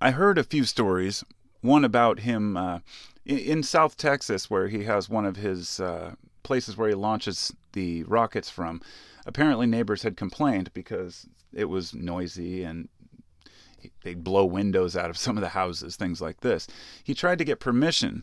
I 0.00 0.10
heard 0.10 0.38
a 0.38 0.44
few 0.44 0.64
stories 0.64 1.24
one 1.60 1.84
about 1.84 2.20
him 2.20 2.56
uh, 2.56 2.80
in, 3.24 3.62
South 3.62 3.96
Texas, 3.96 4.50
where 4.50 4.68
he 4.68 4.84
has 4.84 5.08
one 5.08 5.24
of 5.24 5.36
his 5.36 5.80
uh, 5.80 6.14
places 6.42 6.76
where 6.76 6.88
he 6.88 6.94
launches 6.94 7.52
the 7.72 8.04
rockets 8.04 8.50
from. 8.50 8.80
Apparently, 9.24 9.66
neighbors 9.66 10.02
had 10.02 10.16
complained 10.16 10.70
because 10.74 11.26
it 11.52 11.64
was 11.64 11.94
noisy 11.94 12.62
and 12.62 12.88
they'd 14.04 14.22
blow 14.22 14.44
windows 14.44 14.96
out 14.96 15.10
of 15.10 15.16
some 15.16 15.36
of 15.36 15.40
the 15.40 15.48
houses, 15.50 15.96
things 15.96 16.20
like 16.20 16.40
this. 16.40 16.68
He 17.02 17.14
tried 17.14 17.38
to 17.38 17.44
get 17.44 17.58
permission 17.58 18.22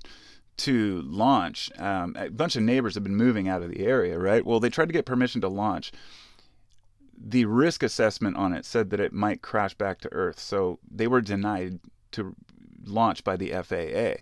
to 0.57 1.01
launch. 1.03 1.71
Um, 1.77 2.15
a 2.17 2.29
bunch 2.29 2.55
of 2.55 2.63
neighbors 2.63 2.95
have 2.95 3.03
been 3.03 3.15
moving 3.15 3.47
out 3.47 3.63
of 3.63 3.69
the 3.69 3.85
area, 3.85 4.17
right? 4.17 4.45
Well, 4.45 4.59
they 4.59 4.69
tried 4.69 4.87
to 4.87 4.93
get 4.93 5.05
permission 5.05 5.41
to 5.41 5.47
launch. 5.47 5.91
The 7.17 7.45
risk 7.45 7.83
assessment 7.83 8.35
on 8.37 8.53
it 8.53 8.65
said 8.65 8.89
that 8.89 8.99
it 8.99 9.13
might 9.13 9.41
crash 9.41 9.73
back 9.73 9.99
to 10.01 10.13
Earth, 10.13 10.39
so 10.39 10.79
they 10.89 11.07
were 11.07 11.21
denied 11.21 11.79
to 12.11 12.35
launch 12.85 13.23
by 13.23 13.37
the 13.37 13.51
FAA. 13.51 14.21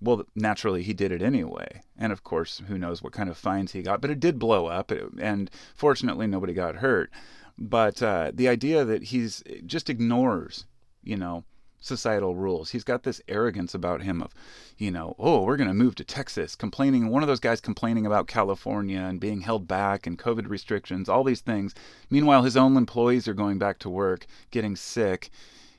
Well, 0.00 0.24
naturally, 0.34 0.82
he 0.82 0.92
did 0.92 1.12
it 1.12 1.22
anyway. 1.22 1.82
And 1.98 2.12
of 2.12 2.22
course, 2.22 2.62
who 2.68 2.78
knows 2.78 3.02
what 3.02 3.12
kind 3.12 3.28
of 3.28 3.36
fines 3.36 3.72
he 3.72 3.82
got, 3.82 4.00
but 4.00 4.10
it 4.10 4.20
did 4.20 4.38
blow 4.38 4.66
up, 4.66 4.90
and 4.90 5.50
fortunately, 5.74 6.26
nobody 6.26 6.52
got 6.52 6.76
hurt. 6.76 7.10
But 7.56 8.02
uh, 8.02 8.32
the 8.34 8.48
idea 8.48 8.84
that 8.84 9.04
he's 9.04 9.42
just 9.64 9.88
ignores, 9.88 10.66
you 11.02 11.16
know, 11.16 11.44
societal 11.84 12.34
rules. 12.34 12.70
He's 12.70 12.84
got 12.84 13.02
this 13.02 13.20
arrogance 13.28 13.74
about 13.74 14.02
him 14.02 14.22
of, 14.22 14.32
you 14.78 14.90
know, 14.90 15.14
oh, 15.18 15.42
we're 15.42 15.56
going 15.56 15.68
to 15.68 15.74
move 15.74 15.94
to 15.96 16.04
Texas, 16.04 16.56
complaining, 16.56 17.08
one 17.08 17.22
of 17.22 17.28
those 17.28 17.40
guys 17.40 17.60
complaining 17.60 18.06
about 18.06 18.26
California 18.26 19.00
and 19.00 19.20
being 19.20 19.42
held 19.42 19.68
back 19.68 20.06
and 20.06 20.18
COVID 20.18 20.48
restrictions, 20.48 21.08
all 21.08 21.24
these 21.24 21.40
things. 21.40 21.74
Meanwhile, 22.10 22.42
his 22.42 22.56
own 22.56 22.76
employees 22.76 23.28
are 23.28 23.34
going 23.34 23.58
back 23.58 23.78
to 23.80 23.90
work, 23.90 24.26
getting 24.50 24.76
sick 24.76 25.30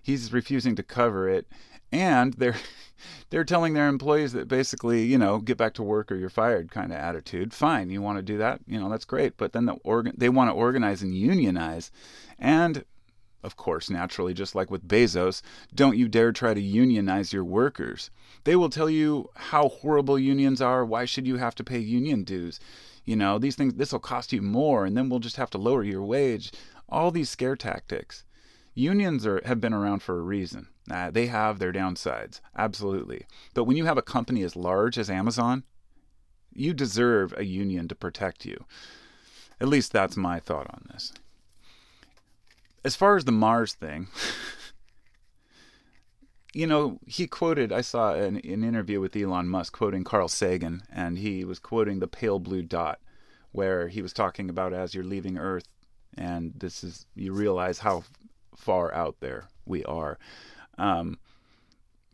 he's 0.06 0.32
refusing 0.32 0.76
to 0.76 0.84
cover 0.84 1.28
it, 1.28 1.48
and 1.92 2.34
they're 2.36 2.56
they're 3.30 3.44
telling 3.44 3.74
their 3.74 3.88
employees 3.88 4.34
that 4.34 4.48
basically, 4.48 5.04
you 5.04 5.18
know, 5.18 5.40
get 5.40 5.58
back 5.58 5.74
to 5.74 5.84
work 5.84 6.12
or 6.12 6.16
you're 6.16 6.30
fired 6.30 6.72
kind 6.72 6.92
of 6.92 6.98
attitude. 6.98 7.54
Fine, 7.54 7.90
you 7.90 8.02
want 8.02 8.18
to 8.18 8.22
do 8.22 8.38
that, 8.38 8.62
you 8.68 8.80
know, 8.80 8.88
that's 8.88 9.06
great. 9.06 9.36
But 9.36 9.52
then 9.52 9.66
the 9.66 9.74
organ 9.84 10.14
they 10.16 10.30
want 10.30 10.50
to 10.50 10.54
organize 10.54 11.02
and 11.02 11.16
unionize, 11.16 11.92
and 12.38 12.86
of 13.46 13.56
course, 13.56 13.92
naturally, 13.92 14.34
just 14.34 14.56
like 14.56 14.72
with 14.72 14.88
Bezos, 14.88 15.44
don't 15.74 15.98
you 15.98 16.08
dare 16.08 16.32
try 16.32 16.56
to 16.56 16.60
unionize 16.60 17.32
your 17.32 17.46
workers. 17.46 18.10
They 18.44 18.56
will 18.56 18.72
tell 18.72 18.90
you 18.90 19.30
how 19.36 19.70
horrible 19.70 20.18
unions 20.18 20.62
are. 20.62 20.84
Why 20.84 21.06
should 21.06 21.28
you 21.28 21.38
have 21.38 21.54
to 21.56 21.64
pay 21.64 21.78
union 21.78 22.24
dues? 22.24 22.60
You 23.06 23.16
know, 23.16 23.38
these 23.38 23.56
things, 23.56 23.75
this 23.75 23.92
will 23.92 24.00
cost 24.00 24.34
you 24.34 24.42
more, 24.42 24.84
and 24.84 24.98
then 24.98 25.10
we'll 25.10 25.20
just 25.20 25.36
have 25.36 25.52
to 25.52 25.60
lower 25.60 25.84
your 25.84 26.04
wage. 26.04 26.52
All 26.90 27.12
these 27.12 27.30
scare 27.30 27.56
tactics. 27.56 28.24
Unions 28.74 29.28
are, 29.28 29.40
have 29.46 29.62
been 29.62 29.74
around 29.74 30.02
for 30.02 30.18
a 30.18 30.24
reason. 30.24 30.68
Uh, 30.90 31.12
they 31.12 31.28
have 31.28 31.60
their 31.60 31.72
downsides, 31.72 32.42
absolutely. 32.58 33.28
But 33.54 33.66
when 33.66 33.78
you 33.78 33.86
have 33.86 33.98
a 33.98 34.02
company 34.02 34.42
as 34.42 34.56
large 34.56 34.98
as 34.98 35.10
Amazon, 35.10 35.64
you 36.52 36.74
deserve 36.74 37.32
a 37.38 37.46
union 37.46 37.88
to 37.90 37.96
protect 37.96 38.44
you. 38.44 38.66
At 39.62 39.68
least 39.68 39.94
that's 39.94 40.18
my 40.18 40.40
thought 40.40 40.68
on 40.68 40.88
this 40.92 41.14
as 42.86 42.96
far 42.96 43.18
as 43.18 43.25
the 43.25 43.32
Mars 43.32 43.74
thing, 43.74 44.08
you 46.54 46.68
know, 46.68 47.00
he 47.08 47.25
quoted, 47.25 47.74
I 47.74 47.82
saw 47.82 48.13
an, 48.13 48.38
an, 48.38 48.63
interview 48.63 49.01
with 49.01 49.15
Elon 49.15 49.50
Musk 49.50 49.74
quoting 49.74 50.04
Carl 50.04 50.27
Sagan, 50.27 50.84
and 50.94 51.18
he 51.18 51.44
was 51.44 51.58
quoting 51.58 52.00
the 52.00 52.08
pale 52.08 52.38
blue 52.38 52.62
dot, 52.62 53.00
where 53.51 53.88
he 53.88 54.04
was 54.04 54.13
talking 54.13 54.50
about 54.51 54.72
as 54.72 54.94
you're 54.94 55.04
leaving 55.04 55.38
Earth, 55.38 55.68
and 56.15 56.54
this 56.56 56.84
is, 56.84 57.08
you 57.15 57.34
realize 57.34 57.80
how 57.80 58.04
far 58.56 58.94
out 58.94 59.15
there 59.20 59.50
we 59.65 59.84
are. 59.86 60.20
Um, 60.77 61.18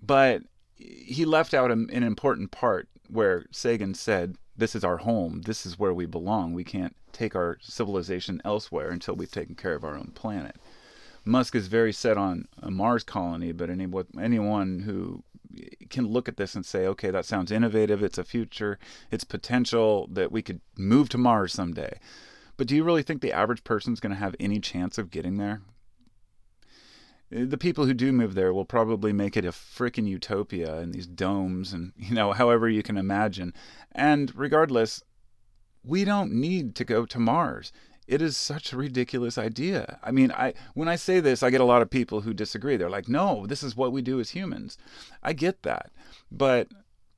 but 0.01 0.41
he 0.75 1.25
left 1.25 1.53
out 1.53 1.69
an, 1.69 1.89
an 1.91 2.03
important 2.03 2.51
part 2.51 2.87
where 3.09 3.45
Sagan 3.51 3.93
said, 3.93 4.37
This 4.55 4.73
is 4.73 4.85
our 4.85 4.97
home, 4.97 5.41
this 5.41 5.65
is 5.65 5.77
where 5.77 5.93
we 5.93 6.05
belong. 6.05 6.53
We 6.53 6.63
can't 6.63 6.95
take 7.11 7.35
our 7.35 7.57
civilization 7.61 8.41
elsewhere 8.43 8.89
until 8.89 9.15
we've 9.15 9.31
taken 9.31 9.55
care 9.55 9.75
of 9.75 9.83
our 9.83 9.95
own 9.95 10.11
planet. 10.15 10.55
Musk 11.23 11.55
is 11.55 11.67
very 11.67 11.93
set 11.93 12.17
on 12.17 12.47
a 12.61 12.71
Mars 12.71 13.03
colony, 13.03 13.51
but 13.51 13.69
any, 13.69 13.87
anyone 14.19 14.79
who 14.79 15.23
can 15.89 16.07
look 16.07 16.27
at 16.27 16.37
this 16.37 16.55
and 16.55 16.65
say, 16.65 16.87
okay, 16.87 17.11
that 17.11 17.25
sounds 17.25 17.51
innovative, 17.51 18.01
it's 18.01 18.17
a 18.17 18.23
future, 18.23 18.79
it's 19.11 19.23
potential 19.23 20.07
that 20.11 20.31
we 20.31 20.41
could 20.41 20.61
move 20.77 21.09
to 21.09 21.17
Mars 21.17 21.53
someday. 21.53 21.99
But 22.57 22.67
do 22.67 22.75
you 22.75 22.83
really 22.83 23.03
think 23.03 23.21
the 23.21 23.33
average 23.33 23.63
person's 23.63 23.99
going 23.99 24.11
to 24.11 24.19
have 24.19 24.35
any 24.39 24.59
chance 24.59 24.97
of 24.97 25.11
getting 25.11 25.37
there? 25.37 25.61
The 27.29 27.57
people 27.57 27.85
who 27.85 27.93
do 27.93 28.11
move 28.11 28.33
there 28.33 28.53
will 28.53 28.65
probably 28.65 29.13
make 29.13 29.37
it 29.37 29.45
a 29.45 29.51
freaking 29.51 30.05
utopia 30.05 30.79
in 30.79 30.91
these 30.91 31.07
domes 31.07 31.71
and, 31.71 31.93
you 31.97 32.13
know, 32.13 32.31
however 32.33 32.67
you 32.67 32.83
can 32.83 32.97
imagine. 32.97 33.53
And 33.93 34.35
regardless, 34.35 35.01
we 35.83 36.03
don't 36.03 36.31
need 36.31 36.75
to 36.75 36.85
go 36.85 37.05
to 37.05 37.19
Mars. 37.19 37.71
It 38.07 38.21
is 38.21 38.35
such 38.35 38.73
a 38.73 38.77
ridiculous 38.77 39.37
idea. 39.37 39.99
I 40.03 40.11
mean, 40.11 40.31
I 40.31 40.53
when 40.73 40.87
I 40.87 40.95
say 40.95 41.19
this, 41.19 41.43
I 41.43 41.49
get 41.49 41.61
a 41.61 41.65
lot 41.65 41.81
of 41.81 41.89
people 41.89 42.21
who 42.21 42.33
disagree. 42.33 42.75
They're 42.75 42.89
like, 42.89 43.07
"No, 43.07 43.45
this 43.45 43.63
is 43.63 43.75
what 43.75 43.91
we 43.91 44.01
do 44.01 44.19
as 44.19 44.31
humans." 44.31 44.77
I 45.23 45.33
get 45.33 45.63
that. 45.63 45.91
But 46.31 46.67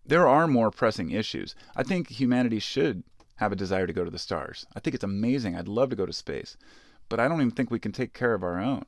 there 0.05 0.27
are 0.27 0.47
more 0.47 0.71
pressing 0.71 1.11
issues. 1.11 1.55
I 1.75 1.83
think 1.83 2.09
humanity 2.09 2.59
should 2.59 3.03
have 3.37 3.51
a 3.51 3.55
desire 3.57 3.87
to 3.87 3.93
go 3.93 4.03
to 4.03 4.11
the 4.11 4.19
stars. 4.19 4.65
I 4.75 4.79
think 4.79 4.93
it's 4.93 5.03
amazing. 5.03 5.55
I'd 5.55 5.67
love 5.67 5.89
to 5.89 5.95
go 5.95 6.05
to 6.05 6.13
space. 6.13 6.57
But 7.09 7.19
I 7.19 7.27
don't 7.27 7.41
even 7.41 7.51
think 7.51 7.71
we 7.71 7.79
can 7.79 7.91
take 7.91 8.13
care 8.13 8.33
of 8.33 8.43
our 8.43 8.59
own. 8.59 8.85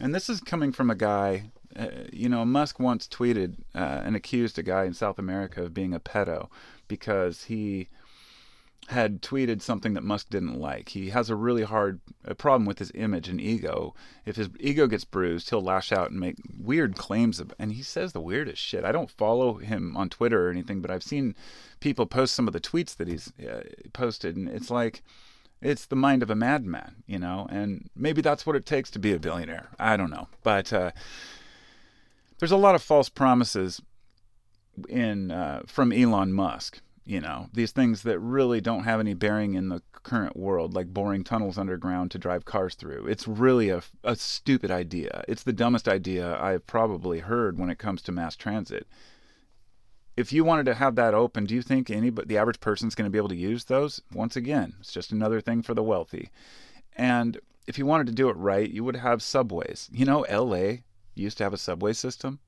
And 0.00 0.14
this 0.14 0.28
is 0.28 0.40
coming 0.40 0.72
from 0.72 0.90
a 0.90 0.94
guy, 0.94 1.50
uh, 1.74 1.88
you 2.12 2.28
know, 2.28 2.44
Musk 2.44 2.78
once 2.78 3.08
tweeted 3.08 3.56
uh, 3.74 4.02
and 4.04 4.14
accused 4.14 4.58
a 4.58 4.62
guy 4.62 4.84
in 4.84 4.94
South 4.94 5.18
America 5.18 5.62
of 5.62 5.74
being 5.74 5.94
a 5.94 6.00
pedo 6.00 6.48
because 6.88 7.44
he 7.44 7.88
had 8.88 9.20
tweeted 9.20 9.62
something 9.62 9.94
that 9.94 10.04
Musk 10.04 10.30
didn't 10.30 10.58
like. 10.58 10.90
He 10.90 11.10
has 11.10 11.28
a 11.28 11.36
really 11.36 11.64
hard 11.64 12.00
a 12.24 12.34
problem 12.34 12.66
with 12.66 12.78
his 12.78 12.92
image 12.94 13.28
and 13.28 13.40
ego. 13.40 13.94
If 14.24 14.36
his 14.36 14.48
ego 14.60 14.86
gets 14.86 15.04
bruised, 15.04 15.50
he'll 15.50 15.62
lash 15.62 15.92
out 15.92 16.10
and 16.10 16.20
make 16.20 16.36
weird 16.58 16.96
claims. 16.96 17.40
Of, 17.40 17.52
and 17.58 17.72
he 17.72 17.82
says 17.82 18.12
the 18.12 18.20
weirdest 18.20 18.62
shit. 18.62 18.84
I 18.84 18.92
don't 18.92 19.10
follow 19.10 19.54
him 19.54 19.96
on 19.96 20.08
Twitter 20.08 20.46
or 20.46 20.50
anything, 20.50 20.80
but 20.80 20.90
I've 20.90 21.02
seen 21.02 21.34
people 21.80 22.06
post 22.06 22.34
some 22.34 22.46
of 22.46 22.52
the 22.52 22.60
tweets 22.60 22.96
that 22.96 23.08
he's 23.08 23.32
uh, 23.40 23.62
posted, 23.92 24.36
and 24.36 24.48
it's 24.48 24.70
like 24.70 25.02
it's 25.60 25.86
the 25.86 25.96
mind 25.96 26.22
of 26.22 26.30
a 26.30 26.36
madman, 26.36 27.02
you 27.06 27.18
know. 27.18 27.48
And 27.50 27.90
maybe 27.96 28.22
that's 28.22 28.46
what 28.46 28.56
it 28.56 28.66
takes 28.66 28.90
to 28.92 28.98
be 28.98 29.12
a 29.12 29.18
billionaire. 29.18 29.68
I 29.78 29.96
don't 29.96 30.10
know, 30.10 30.28
but 30.42 30.72
uh, 30.72 30.92
there's 32.38 32.52
a 32.52 32.56
lot 32.56 32.74
of 32.74 32.82
false 32.82 33.08
promises 33.08 33.80
in 34.88 35.30
uh, 35.30 35.62
from 35.66 35.92
Elon 35.92 36.32
Musk 36.32 36.80
you 37.06 37.20
know 37.20 37.48
these 37.52 37.70
things 37.70 38.02
that 38.02 38.18
really 38.18 38.60
don't 38.60 38.82
have 38.82 38.98
any 38.98 39.14
bearing 39.14 39.54
in 39.54 39.68
the 39.68 39.80
current 40.02 40.36
world 40.36 40.74
like 40.74 40.92
boring 40.92 41.24
tunnels 41.24 41.56
underground 41.56 42.10
to 42.10 42.18
drive 42.18 42.44
cars 42.44 42.74
through. 42.74 43.06
It's 43.06 43.26
really 43.26 43.70
a, 43.70 43.82
a 44.04 44.16
stupid 44.16 44.70
idea. 44.70 45.24
It's 45.28 45.44
the 45.44 45.52
dumbest 45.52 45.88
idea 45.88 46.38
i've 46.40 46.66
probably 46.66 47.20
heard 47.20 47.58
when 47.58 47.70
it 47.70 47.78
comes 47.78 48.02
to 48.02 48.12
mass 48.12 48.36
transit. 48.36 48.86
If 50.16 50.32
you 50.32 50.44
wanted 50.44 50.66
to 50.66 50.74
have 50.74 50.96
that 50.96 51.14
open 51.14 51.46
do 51.46 51.54
you 51.54 51.62
think 51.62 51.90
anybody 51.90 52.26
the 52.26 52.38
average 52.38 52.60
person's 52.60 52.96
going 52.96 53.06
to 53.06 53.10
be 53.10 53.18
able 53.18 53.28
to 53.28 53.36
use 53.36 53.64
those? 53.64 54.02
Once 54.12 54.34
again 54.34 54.74
it's 54.80 54.92
just 54.92 55.12
another 55.12 55.40
thing 55.40 55.62
for 55.62 55.74
the 55.74 55.84
wealthy. 55.84 56.30
And 56.96 57.38
if 57.68 57.78
you 57.78 57.86
wanted 57.86 58.08
to 58.08 58.12
do 58.14 58.28
it 58.28 58.36
right 58.36 58.68
you 58.68 58.82
would 58.82 58.96
have 58.96 59.22
subways. 59.22 59.88
You 59.92 60.06
know 60.06 60.26
la 60.28 60.78
used 61.14 61.38
to 61.38 61.44
have 61.44 61.54
a 61.54 61.58
subway 61.58 61.92
system 61.92 62.40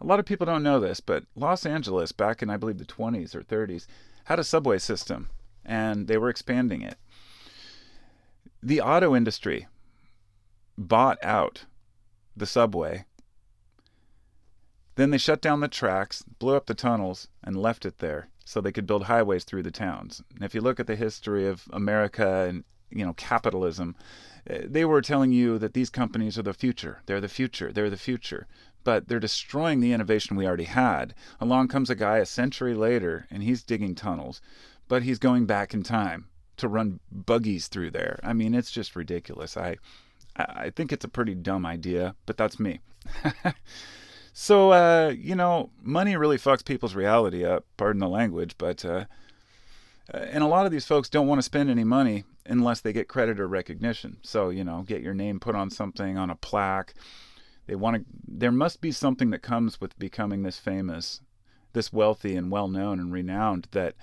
a 0.00 0.06
lot 0.06 0.18
of 0.18 0.26
people 0.26 0.46
don't 0.46 0.62
know 0.62 0.80
this, 0.80 1.00
but 1.00 1.24
Los 1.34 1.64
Angeles, 1.64 2.12
back 2.12 2.42
in 2.42 2.50
I 2.50 2.56
believe 2.56 2.78
the 2.78 2.84
20s 2.84 3.34
or 3.34 3.42
30s, 3.42 3.86
had 4.24 4.38
a 4.38 4.44
subway 4.44 4.78
system 4.78 5.28
and 5.64 6.08
they 6.08 6.18
were 6.18 6.28
expanding 6.28 6.82
it. 6.82 6.96
The 8.62 8.80
auto 8.80 9.14
industry 9.14 9.66
bought 10.76 11.22
out 11.22 11.64
the 12.36 12.46
subway. 12.46 13.04
Then 14.96 15.10
they 15.10 15.18
shut 15.18 15.40
down 15.40 15.60
the 15.60 15.68
tracks, 15.68 16.22
blew 16.22 16.54
up 16.56 16.66
the 16.66 16.74
tunnels, 16.74 17.28
and 17.42 17.56
left 17.56 17.84
it 17.84 17.98
there 17.98 18.28
so 18.44 18.60
they 18.60 18.72
could 18.72 18.86
build 18.86 19.04
highways 19.04 19.44
through 19.44 19.62
the 19.62 19.70
towns. 19.70 20.22
And 20.34 20.44
if 20.44 20.54
you 20.54 20.60
look 20.60 20.78
at 20.78 20.86
the 20.86 20.96
history 20.96 21.46
of 21.46 21.64
America 21.72 22.46
and 22.48 22.64
you 22.90 23.04
know 23.04 23.14
capitalism, 23.14 23.96
eh, 24.46 24.62
they 24.64 24.84
were 24.84 25.02
telling 25.02 25.32
you 25.32 25.58
that 25.58 25.74
these 25.74 25.90
companies 25.90 26.38
are 26.38 26.42
the 26.42 26.54
future. 26.54 27.00
They're 27.06 27.20
the 27.20 27.28
future. 27.28 27.72
They're 27.72 27.90
the 27.90 27.96
future 27.96 28.46
but 28.84 29.08
they're 29.08 29.18
destroying 29.18 29.80
the 29.80 29.92
innovation 29.92 30.36
we 30.36 30.46
already 30.46 30.64
had. 30.64 31.14
Along 31.40 31.68
comes 31.68 31.90
a 31.90 31.94
guy 31.94 32.18
a 32.18 32.26
century 32.26 32.74
later, 32.74 33.26
and 33.30 33.42
he's 33.42 33.62
digging 33.62 33.94
tunnels, 33.94 34.40
but 34.86 35.02
he's 35.02 35.18
going 35.18 35.46
back 35.46 35.74
in 35.74 35.82
time 35.82 36.28
to 36.58 36.68
run 36.68 37.00
buggies 37.10 37.68
through 37.68 37.90
there. 37.90 38.20
I 38.22 38.32
mean, 38.32 38.54
it's 38.54 38.70
just 38.70 38.94
ridiculous. 38.94 39.56
I, 39.56 39.76
I 40.36 40.70
think 40.70 40.92
it's 40.92 41.04
a 41.04 41.08
pretty 41.08 41.34
dumb 41.34 41.66
idea, 41.66 42.14
but 42.26 42.36
that's 42.36 42.60
me. 42.60 42.80
so, 44.32 44.72
uh, 44.72 45.14
you 45.16 45.34
know, 45.34 45.70
money 45.82 46.16
really 46.16 46.38
fucks 46.38 46.64
people's 46.64 46.94
reality 46.94 47.44
up. 47.44 47.64
Pardon 47.76 48.00
the 48.00 48.08
language, 48.08 48.54
but 48.58 48.84
uh, 48.84 49.06
and 50.12 50.44
a 50.44 50.48
lot 50.48 50.66
of 50.66 50.72
these 50.72 50.86
folks 50.86 51.08
don't 51.08 51.26
want 51.26 51.38
to 51.38 51.42
spend 51.42 51.70
any 51.70 51.84
money 51.84 52.24
unless 52.46 52.80
they 52.80 52.92
get 52.92 53.08
credit 53.08 53.40
or 53.40 53.48
recognition. 53.48 54.18
So, 54.22 54.50
you 54.50 54.64
know, 54.64 54.82
get 54.82 55.02
your 55.02 55.14
name 55.14 55.40
put 55.40 55.54
on 55.54 55.70
something 55.70 56.18
on 56.18 56.30
a 56.30 56.36
plaque 56.36 56.94
they 57.66 57.74
want 57.74 57.96
to. 57.96 58.04
There 58.26 58.52
must 58.52 58.80
be 58.80 58.92
something 58.92 59.30
that 59.30 59.42
comes 59.42 59.80
with 59.80 59.98
becoming 59.98 60.42
this 60.42 60.58
famous, 60.58 61.20
this 61.72 61.92
wealthy 61.92 62.36
and 62.36 62.50
well 62.50 62.68
known 62.68 62.98
and 62.98 63.12
renowned 63.12 63.68
that 63.72 63.94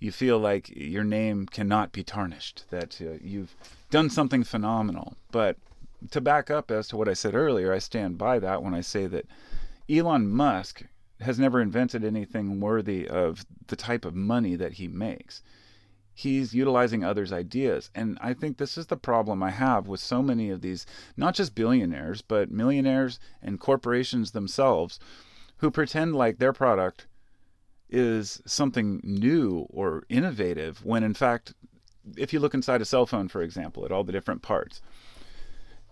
you 0.00 0.12
feel 0.12 0.38
like 0.38 0.70
your 0.74 1.04
name 1.04 1.46
cannot 1.46 1.92
be 1.92 2.02
tarnished. 2.02 2.64
That 2.70 3.00
uh, 3.00 3.18
you've 3.20 3.54
done 3.90 4.10
something 4.10 4.44
phenomenal. 4.44 5.16
But 5.30 5.56
to 6.10 6.20
back 6.20 6.50
up 6.50 6.70
as 6.70 6.88
to 6.88 6.96
what 6.96 7.08
I 7.08 7.14
said 7.14 7.34
earlier, 7.34 7.72
I 7.72 7.78
stand 7.78 8.18
by 8.18 8.38
that 8.38 8.62
when 8.62 8.74
I 8.74 8.80
say 8.80 9.06
that 9.06 9.26
Elon 9.88 10.28
Musk 10.28 10.82
has 11.20 11.38
never 11.38 11.60
invented 11.60 12.04
anything 12.04 12.60
worthy 12.60 13.08
of 13.08 13.44
the 13.68 13.76
type 13.76 14.04
of 14.04 14.14
money 14.14 14.56
that 14.56 14.74
he 14.74 14.88
makes 14.88 15.42
he's 16.14 16.54
utilizing 16.54 17.02
others' 17.04 17.32
ideas. 17.32 17.90
And 17.94 18.16
I 18.20 18.32
think 18.32 18.56
this 18.56 18.78
is 18.78 18.86
the 18.86 18.96
problem 18.96 19.42
I 19.42 19.50
have 19.50 19.88
with 19.88 20.00
so 20.00 20.22
many 20.22 20.48
of 20.48 20.60
these, 20.60 20.86
not 21.16 21.34
just 21.34 21.54
billionaires, 21.54 22.22
but 22.22 22.50
millionaires 22.50 23.18
and 23.42 23.58
corporations 23.58 24.30
themselves 24.30 25.00
who 25.58 25.70
pretend 25.70 26.14
like 26.14 26.38
their 26.38 26.52
product 26.52 27.06
is 27.90 28.40
something 28.46 29.00
new 29.02 29.66
or 29.70 30.04
innovative 30.08 30.84
when 30.84 31.04
in 31.04 31.14
fact 31.14 31.54
if 32.16 32.32
you 32.32 32.40
look 32.40 32.54
inside 32.54 32.80
a 32.80 32.84
cell 32.84 33.06
phone 33.06 33.28
for 33.28 33.42
example 33.42 33.84
at 33.84 33.92
all 33.92 34.02
the 34.02 34.10
different 34.10 34.42
parts 34.42 34.80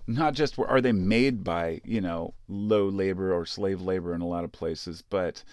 not 0.07 0.35
just 0.35 0.59
are 0.59 0.81
they 0.81 0.91
made 0.91 1.45
by 1.45 1.81
you 1.85 2.01
know 2.01 2.35
low 2.49 2.89
labor 2.89 3.33
or 3.33 3.47
slave 3.47 3.81
labor 3.81 4.15
in 4.15 4.21
a 4.21 4.27
lot 4.27 4.43
of 4.43 4.51
places 4.51 5.05
but 5.11 5.45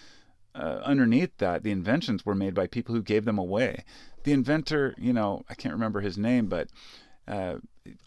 uh, 0.54 0.80
underneath 0.82 1.36
that 1.38 1.62
the 1.62 1.70
inventions 1.70 2.26
were 2.26 2.34
made 2.34 2.54
by 2.54 2.66
people 2.66 2.94
who 2.94 3.02
gave 3.02 3.24
them 3.24 3.38
away 3.38 3.84
the 4.24 4.32
inventor, 4.32 4.94
you 4.98 5.12
know, 5.12 5.44
I 5.48 5.54
can't 5.54 5.74
remember 5.74 6.00
his 6.00 6.18
name, 6.18 6.46
but 6.46 6.68
uh, 7.26 7.56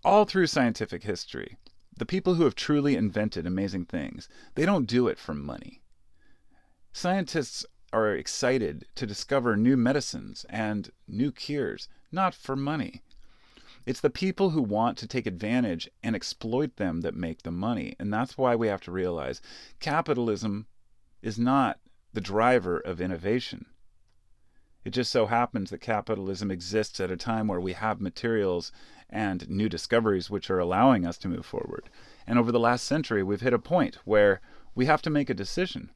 all 0.04 0.26
through 0.26 0.48
scientific 0.48 1.04
history, 1.04 1.58
the 1.98 2.06
people 2.06 2.36
who 2.36 2.44
have 2.44 2.56
truly 2.56 2.96
invented 2.96 3.46
amazing 3.46 3.86
things, 3.86 4.28
they 4.56 4.66
don't 4.66 4.88
do 4.88 5.08
it 5.08 5.18
for 5.18 5.34
money. 5.34 5.82
Scientists 6.92 7.66
are 7.92 8.14
excited 8.14 8.86
to 8.96 9.06
discover 9.06 9.56
new 9.56 9.78
medicines 9.78 10.46
and 10.50 10.92
new 11.08 11.32
cures, 11.32 11.88
not 12.12 12.34
for 12.36 12.56
money. 12.56 13.02
It's 13.86 14.02
the 14.02 14.10
people 14.10 14.52
who 14.52 14.62
want 14.62 14.98
to 15.00 15.08
take 15.08 15.26
advantage 15.26 15.90
and 16.02 16.16
exploit 16.16 16.78
them 16.78 17.02
that 17.02 17.16
make 17.16 17.42
the 17.42 17.52
money. 17.52 17.96
And 18.00 18.14
that's 18.14 18.38
why 18.38 18.56
we 18.56 18.68
have 18.68 18.82
to 18.82 18.92
realize 18.92 19.42
capitalism 19.80 20.68
is 21.22 21.38
not 21.38 21.80
the 22.14 22.22
driver 22.22 22.80
of 22.80 23.02
innovation. 23.02 23.66
It 24.86 24.92
just 24.92 25.12
so 25.12 25.28
happens 25.28 25.70
that 25.70 25.80
capitalism 25.80 26.52
exists 26.52 27.00
at 27.00 27.12
a 27.12 27.18
time 27.18 27.48
where 27.48 27.60
we 27.60 27.74
have 27.74 28.02
materials 28.02 28.72
and 29.10 29.50
new 29.50 29.70
discoveries 29.70 30.30
which 30.30 30.50
are 30.50 30.60
allowing 30.60 31.06
us 31.06 31.18
to 31.20 31.28
move 31.28 31.46
forward. 31.46 31.90
And 32.28 32.38
over 32.38 32.52
the 32.52 32.60
last 32.60 32.86
century, 32.86 33.24
we've 33.24 33.42
hit 33.42 33.54
a 33.54 33.60
point 33.60 33.98
where 34.06 34.42
we 34.76 34.86
have 34.86 35.02
to 35.04 35.10
make 35.10 35.30
a 35.30 35.36
decision. 35.36 35.92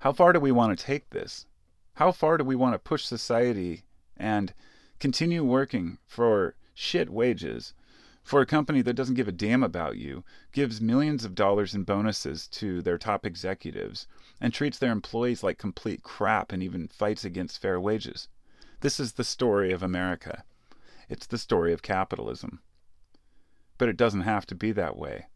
How 0.00 0.12
far 0.12 0.32
do 0.32 0.40
we 0.40 0.52
want 0.52 0.76
to 0.76 0.84
take 0.84 1.10
this? 1.10 1.46
How 1.94 2.12
far 2.12 2.36
do 2.36 2.44
we 2.44 2.56
want 2.56 2.74
to 2.74 2.78
push 2.78 3.04
society 3.04 3.84
and 4.16 4.52
continue 4.98 5.44
working 5.44 5.98
for 6.06 6.54
shit 6.74 7.10
wages 7.10 7.74
for 8.22 8.40
a 8.40 8.46
company 8.46 8.82
that 8.82 8.94
doesn't 8.94 9.16
give 9.16 9.28
a 9.28 9.32
damn 9.32 9.62
about 9.62 9.96
you, 9.96 10.24
gives 10.52 10.80
millions 10.80 11.24
of 11.24 11.34
dollars 11.34 11.74
in 11.74 11.82
bonuses 11.82 12.46
to 12.48 12.80
their 12.80 12.98
top 12.98 13.26
executives, 13.26 14.06
and 14.40 14.54
treats 14.54 14.78
their 14.78 14.92
employees 14.92 15.42
like 15.42 15.58
complete 15.58 16.02
crap 16.02 16.52
and 16.52 16.62
even 16.62 16.88
fights 16.88 17.24
against 17.24 17.60
fair 17.60 17.80
wages? 17.80 18.28
This 18.80 19.00
is 19.00 19.12
the 19.12 19.24
story 19.24 19.72
of 19.72 19.82
America. 19.82 20.44
It's 21.08 21.26
the 21.26 21.38
story 21.38 21.72
of 21.72 21.82
capitalism. 21.82 22.60
But 23.76 23.88
it 23.88 23.96
doesn't 23.96 24.22
have 24.22 24.46
to 24.46 24.54
be 24.54 24.72
that 24.72 24.96
way. 24.96 25.26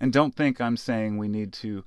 And 0.00 0.12
don't 0.12 0.34
think 0.34 0.60
I'm 0.60 0.76
saying 0.76 1.18
we 1.18 1.28
need 1.28 1.52
to 1.54 1.84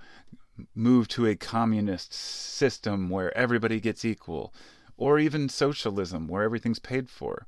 move 0.73 1.07
to 1.09 1.25
a 1.25 1.35
communist 1.35 2.13
system 2.13 3.09
where 3.09 3.35
everybody 3.37 3.79
gets 3.79 4.03
equal, 4.03 4.53
or 4.97 5.19
even 5.19 5.49
socialism 5.49 6.27
where 6.27 6.43
everything's 6.43 6.79
paid 6.79 7.09
for. 7.09 7.47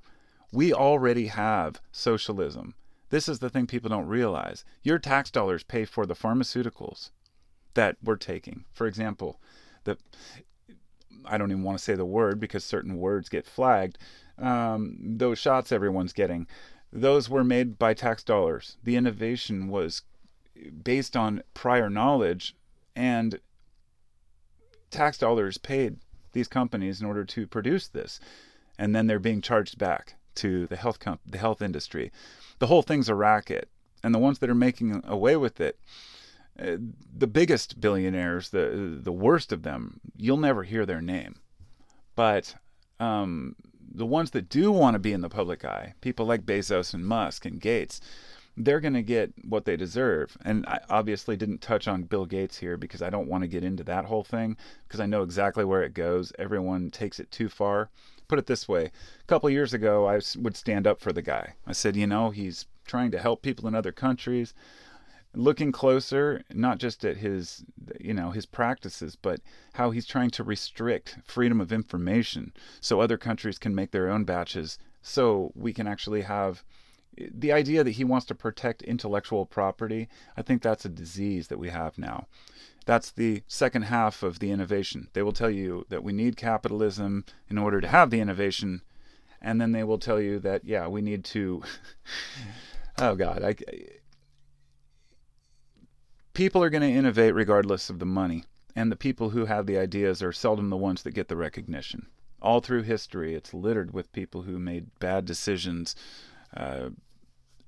We 0.52 0.74
already 0.74 1.28
have 1.28 1.82
socialism. 1.92 2.76
This 3.10 3.28
is 3.28 3.40
the 3.40 3.50
thing 3.50 3.68
people 3.68 3.90
don't 3.90 4.08
realize. 4.08 4.66
Your 4.84 5.00
tax 5.00 5.32
dollars 5.32 5.64
pay 5.64 5.86
for 5.86 6.06
the 6.06 6.16
pharmaceuticals 6.16 7.12
that 7.74 7.98
we're 8.04 8.16
taking. 8.16 8.66
For 8.72 8.88
example, 8.88 9.40
the 9.84 9.98
I 11.26 11.38
don't 11.38 11.52
even 11.52 11.64
want 11.64 11.78
to 11.78 11.84
say 11.84 11.96
the 11.96 12.06
word 12.06 12.40
because 12.40 12.64
certain 12.64 12.98
words 12.98 13.30
get 13.30 13.46
flagged 13.46 13.98
um, 14.42 14.96
those 15.00 15.38
shots 15.38 15.72
everyone's 15.72 16.14
getting, 16.14 16.48
those 16.92 17.30
were 17.30 17.44
made 17.44 17.78
by 17.78 17.94
tax 17.94 18.24
dollars. 18.24 18.78
The 18.84 18.96
innovation 18.96 19.68
was 19.68 20.04
based 20.84 21.16
on 21.16 21.44
prior 21.54 21.90
knowledge, 21.90 22.56
and 22.96 23.40
tax 24.90 25.18
dollars 25.18 25.58
paid 25.58 25.98
these 26.32 26.48
companies 26.48 27.02
in 27.02 27.08
order 27.08 27.26
to 27.26 27.48
produce 27.48 27.88
this, 27.88 28.20
and 28.78 28.96
then 28.96 29.08
they're 29.08 29.20
being 29.20 29.42
charged 29.42 29.78
back 29.78 30.16
to 30.40 30.68
the 30.68 30.76
health 30.76 31.00
comp- 31.00 31.22
the 31.26 31.38
health 31.38 31.62
industry. 31.62 32.12
The 32.60 32.68
whole 32.68 32.82
thing's 32.82 33.10
a 33.10 33.16
racket, 33.16 33.70
and 34.04 34.14
the 34.14 34.20
ones 34.20 34.40
that 34.40 34.50
are 34.50 34.56
making 34.56 35.02
away 35.06 35.36
with 35.36 35.60
it. 35.62 35.80
Uh, 36.60 36.78
the 37.18 37.28
biggest 37.28 37.80
billionaires, 37.80 38.50
the 38.50 39.00
the 39.02 39.12
worst 39.12 39.52
of 39.52 39.64
them, 39.64 40.02
you'll 40.18 40.38
never 40.38 40.64
hear 40.64 40.86
their 40.86 41.02
name, 41.02 41.36
but 42.16 42.56
um, 43.00 43.56
the 43.94 44.06
ones 44.06 44.32
that 44.32 44.50
do 44.50 44.72
want 44.72 44.96
to 44.96 45.00
be 45.00 45.14
in 45.14 45.22
the 45.22 45.30
public 45.30 45.66
eye, 45.66 45.94
people 46.02 46.26
like 46.26 46.46
Bezos 46.46 46.94
and 46.94 47.06
Musk 47.06 47.46
and 47.46 47.60
Gates, 47.62 48.02
they're 48.58 48.82
going 48.82 48.94
to 48.94 49.02
get 49.02 49.34
what 49.46 49.66
they 49.66 49.78
deserve. 49.78 50.38
And 50.44 50.66
I 50.68 50.80
obviously 50.90 51.38
didn't 51.38 51.62
touch 51.62 51.88
on 51.88 52.04
Bill 52.04 52.26
Gates 52.26 52.58
here 52.58 52.78
because 52.78 53.02
I 53.02 53.10
don't 53.10 53.28
want 53.28 53.44
to 53.44 53.48
get 53.48 53.64
into 53.64 53.84
that 53.86 54.06
whole 54.06 54.24
thing 54.24 54.58
because 54.88 55.00
I 55.00 55.06
know 55.06 55.24
exactly 55.24 55.64
where 55.64 55.84
it 55.84 55.94
goes. 55.94 56.34
Everyone 56.38 56.92
takes 56.92 57.20
it 57.20 57.32
too 57.32 57.50
far. 57.50 57.90
Put 58.30 58.40
it 58.40 58.46
this 58.46 58.70
way 58.70 58.86
a 58.86 59.26
couple 59.28 59.50
years 59.50 59.74
ago, 59.74 60.08
I 60.08 60.22
would 60.38 60.56
stand 60.56 60.88
up 60.88 61.02
for 61.02 61.12
the 61.12 61.22
guy. 61.22 61.56
I 61.68 61.74
said, 61.74 61.98
you 61.98 62.08
know, 62.08 62.30
he's 62.30 62.68
trying 62.86 63.12
to 63.12 63.20
help 63.20 63.42
people 63.42 63.68
in 63.68 63.76
other 63.76 63.92
countries 63.92 64.54
looking 65.36 65.72
closer 65.72 66.44
not 66.52 66.80
just 66.80 67.06
at 67.06 67.18
his 67.18 67.64
you 68.00 68.14
know 68.14 68.32
his 68.32 68.48
practices 68.48 69.16
but 69.16 69.40
how 69.74 69.92
he's 69.92 70.08
trying 70.08 70.30
to 70.32 70.44
restrict 70.44 71.18
freedom 71.24 71.62
of 71.62 71.72
information 71.72 72.52
so 72.82 73.00
other 73.00 73.18
countries 73.18 73.60
can 73.60 73.76
make 73.76 73.92
their 73.92 74.10
own 74.10 74.24
batches 74.24 74.80
so 75.04 75.52
we 75.56 75.72
can 75.72 75.88
actually 75.88 76.22
have 76.22 76.64
the 77.20 77.52
idea 77.52 77.84
that 77.84 77.92
he 77.92 78.04
wants 78.04 78.26
to 78.26 78.36
protect 78.36 78.82
intellectual 78.84 79.46
property 79.46 80.08
i 80.38 80.42
think 80.42 80.62
that's 80.62 80.86
a 80.86 80.90
disease 80.90 81.48
that 81.48 81.60
we 81.60 81.70
have 81.70 81.98
now 81.98 82.28
that's 82.86 83.12
the 83.12 83.44
second 83.48 83.84
half 83.84 84.24
of 84.24 84.40
the 84.40 84.52
innovation 84.52 85.08
they 85.14 85.22
will 85.22 85.32
tell 85.32 85.50
you 85.50 85.86
that 85.90 86.04
we 86.04 86.14
need 86.14 86.38
capitalism 86.38 87.26
in 87.50 87.58
order 87.58 87.82
to 87.82 87.88
have 87.88 88.10
the 88.10 88.20
innovation 88.20 88.82
and 89.42 89.60
then 89.60 89.72
they 89.72 89.84
will 89.84 90.00
tell 90.00 90.20
you 90.20 90.40
that 90.40 90.64
yeah 90.66 90.88
we 90.88 91.02
need 91.02 91.24
to 91.24 91.62
oh 92.98 93.16
god 93.16 93.44
i 93.44 93.56
people 96.40 96.64
are 96.64 96.70
going 96.70 96.82
to 96.82 96.88
innovate 96.88 97.36
regardless 97.36 97.90
of 97.90 98.00
the 98.00 98.06
money, 98.06 98.46
and 98.74 98.90
the 98.90 98.96
people 98.96 99.32
who 99.32 99.44
have 99.46 99.66
the 99.66 99.78
ideas 99.78 100.24
are 100.24 100.32
seldom 100.32 100.70
the 100.70 100.78
ones 100.78 101.04
that 101.04 101.12
get 101.12 101.28
the 101.28 101.36
recognition. 101.36 102.08
All 102.42 102.62
through 102.62 102.84
history, 102.84 103.36
it's 103.36 103.54
littered 103.54 103.94
with 103.94 104.14
people 104.14 104.44
who 104.44 104.58
made 104.58 104.98
bad 105.00 105.26
decisions 105.26 105.98
uh, 106.56 106.92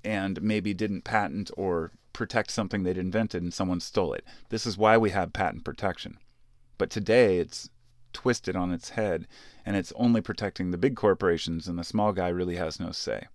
and 0.04 0.42
maybe 0.42 0.74
didn't 0.74 1.02
patent 1.02 1.50
or 1.56 1.92
protect 2.12 2.50
something 2.50 2.82
they'd 2.82 2.98
invented 2.98 3.42
and 3.42 3.54
someone 3.54 3.80
stole 3.80 4.12
it. 4.12 4.24
This 4.50 4.66
is 4.66 4.76
why 4.76 4.96
we 4.98 5.10
have 5.10 5.32
patent 5.32 5.64
protection. 5.64 6.18
But 6.78 6.90
today, 6.90 7.38
it's 7.38 7.70
twisted 8.12 8.56
on 8.56 8.72
its 8.72 8.90
head, 8.90 9.26
and 9.64 9.76
it's 9.76 9.92
only 9.96 10.20
protecting 10.20 10.70
the 10.70 10.78
big 10.78 10.96
corporations, 10.96 11.66
and 11.66 11.78
the 11.78 11.84
small 11.84 12.12
guy 12.12 12.28
really 12.28 12.56
has 12.56 12.78
no 12.78 12.92
say 12.92 13.26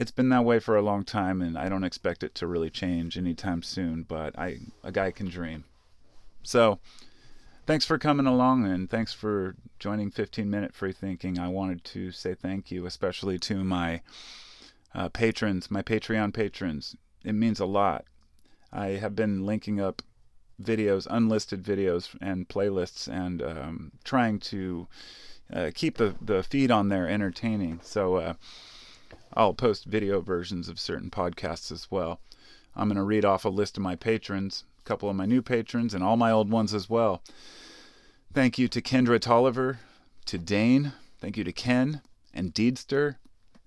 it's 0.00 0.10
been 0.10 0.30
that 0.30 0.46
way 0.46 0.58
for 0.58 0.76
a 0.76 0.82
long 0.82 1.04
time, 1.04 1.42
and 1.42 1.58
I 1.58 1.68
don't 1.68 1.84
expect 1.84 2.22
it 2.22 2.34
to 2.36 2.46
really 2.46 2.70
change 2.70 3.18
anytime 3.18 3.62
soon. 3.62 4.02
But 4.02 4.36
I, 4.38 4.56
a 4.82 4.90
guy 4.90 5.10
can 5.10 5.28
dream. 5.28 5.64
So, 6.42 6.78
thanks 7.66 7.84
for 7.84 7.98
coming 7.98 8.24
along, 8.24 8.64
and 8.64 8.88
thanks 8.88 9.12
for 9.12 9.56
joining 9.78 10.10
15 10.10 10.48
Minute 10.48 10.74
Free 10.74 10.94
Thinking. 10.94 11.38
I 11.38 11.48
wanted 11.48 11.84
to 11.84 12.12
say 12.12 12.32
thank 12.32 12.70
you, 12.70 12.86
especially 12.86 13.38
to 13.40 13.62
my 13.62 14.00
uh, 14.94 15.08
patrons, 15.08 15.70
my 15.70 15.82
Patreon 15.82 16.32
patrons. 16.32 16.96
It 17.24 17.34
means 17.34 17.60
a 17.60 17.66
lot. 17.66 18.04
I 18.72 18.88
have 18.88 19.14
been 19.14 19.44
linking 19.44 19.80
up 19.80 20.02
videos, 20.62 21.06
unlisted 21.10 21.62
videos, 21.62 22.14
and 22.20 22.48
playlists, 22.48 23.08
and 23.08 23.42
um, 23.42 23.92
trying 24.04 24.38
to 24.38 24.88
uh, 25.52 25.70
keep 25.74 25.96
the 25.96 26.14
the 26.20 26.42
feed 26.42 26.70
on 26.70 26.88
there 26.88 27.08
entertaining. 27.08 27.80
So. 27.82 28.16
Uh, 28.16 28.34
I'll 29.32 29.54
post 29.54 29.84
video 29.84 30.20
versions 30.20 30.68
of 30.68 30.80
certain 30.80 31.10
podcasts 31.10 31.70
as 31.70 31.88
well. 31.90 32.20
I'm 32.74 32.88
going 32.88 32.96
to 32.96 33.02
read 33.02 33.24
off 33.24 33.44
a 33.44 33.48
list 33.48 33.76
of 33.76 33.82
my 33.82 33.96
patrons, 33.96 34.64
a 34.78 34.82
couple 34.82 35.08
of 35.08 35.16
my 35.16 35.26
new 35.26 35.42
patrons, 35.42 35.94
and 35.94 36.02
all 36.02 36.16
my 36.16 36.30
old 36.30 36.50
ones 36.50 36.74
as 36.74 36.90
well. 36.90 37.22
Thank 38.32 38.58
you 38.58 38.68
to 38.68 38.80
Kendra 38.80 39.20
Tolliver, 39.20 39.80
to 40.26 40.38
Dane, 40.38 40.92
thank 41.20 41.36
you 41.36 41.44
to 41.44 41.52
Ken 41.52 42.02
and 42.32 42.54
Deedster, 42.54 43.16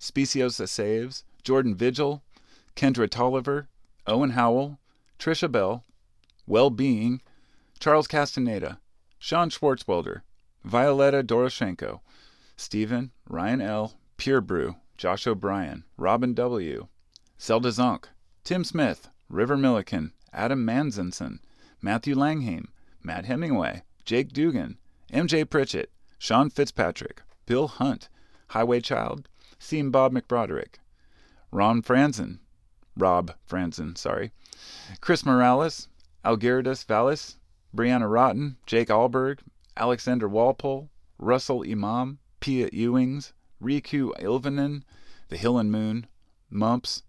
Speciosa 0.04 0.68
Saves, 0.68 1.24
Jordan 1.42 1.74
Vigil, 1.74 2.22
Kendra 2.76 3.08
Tolliver, 3.08 3.68
Owen 4.06 4.32
Howell, 4.32 4.78
Trisha 5.18 5.50
Bell, 5.50 5.82
Well 6.46 6.68
Being, 6.68 7.22
Charles 7.80 8.06
Castaneda, 8.06 8.80
Sean 9.18 9.48
Schwartzwelder, 9.48 10.20
Violetta 10.62 11.22
Doroshenko, 11.22 12.00
Stephen, 12.54 13.12
Ryan 13.30 13.62
L., 13.62 13.94
Pure 14.18 14.42
Brew, 14.42 14.76
Josh 14.98 15.26
O'Brien, 15.26 15.84
Robin 15.96 16.34
W., 16.34 16.86
Zelda 17.40 17.70
Zonk, 17.70 18.04
Tim 18.44 18.62
Smith, 18.62 19.08
River 19.30 19.56
Milliken, 19.56 20.12
Adam 20.34 20.66
Manzinson, 20.66 21.38
Matthew 21.80 22.14
Langhaim, 22.14 22.66
Matt 23.02 23.24
Hemingway, 23.24 23.84
Jake 24.04 24.34
Dugan, 24.34 24.76
MJ 25.10 25.48
Pritchett, 25.48 25.90
Sean 26.18 26.50
Fitzpatrick, 26.50 27.22
Bill 27.46 27.68
Hunt, 27.68 28.10
Highway 28.48 28.82
Child, 28.82 29.30
Seam 29.64 29.90
Bob 29.90 30.12
McBroderick, 30.12 30.74
Ron 31.50 31.80
Franzen, 31.80 32.38
Rob 32.98 33.32
Franzen, 33.48 33.96
sorry, 33.96 34.30
Chris 35.00 35.24
Morales, 35.24 35.88
Algeridas 36.22 36.84
Vallis, 36.84 37.38
Brianna 37.74 38.10
Rotten, 38.10 38.58
Jake 38.66 38.88
Alberg, 38.88 39.38
Alexander 39.74 40.28
Walpole, 40.28 40.90
Russell 41.18 41.64
Imam, 41.66 42.18
Pia 42.40 42.68
Ewings, 42.70 43.32
Riku 43.62 44.12
Ilvanen, 44.20 44.82
The 45.30 45.38
Hill 45.38 45.56
and 45.56 45.72
Moon, 45.72 46.08
Mumps, 46.50 47.02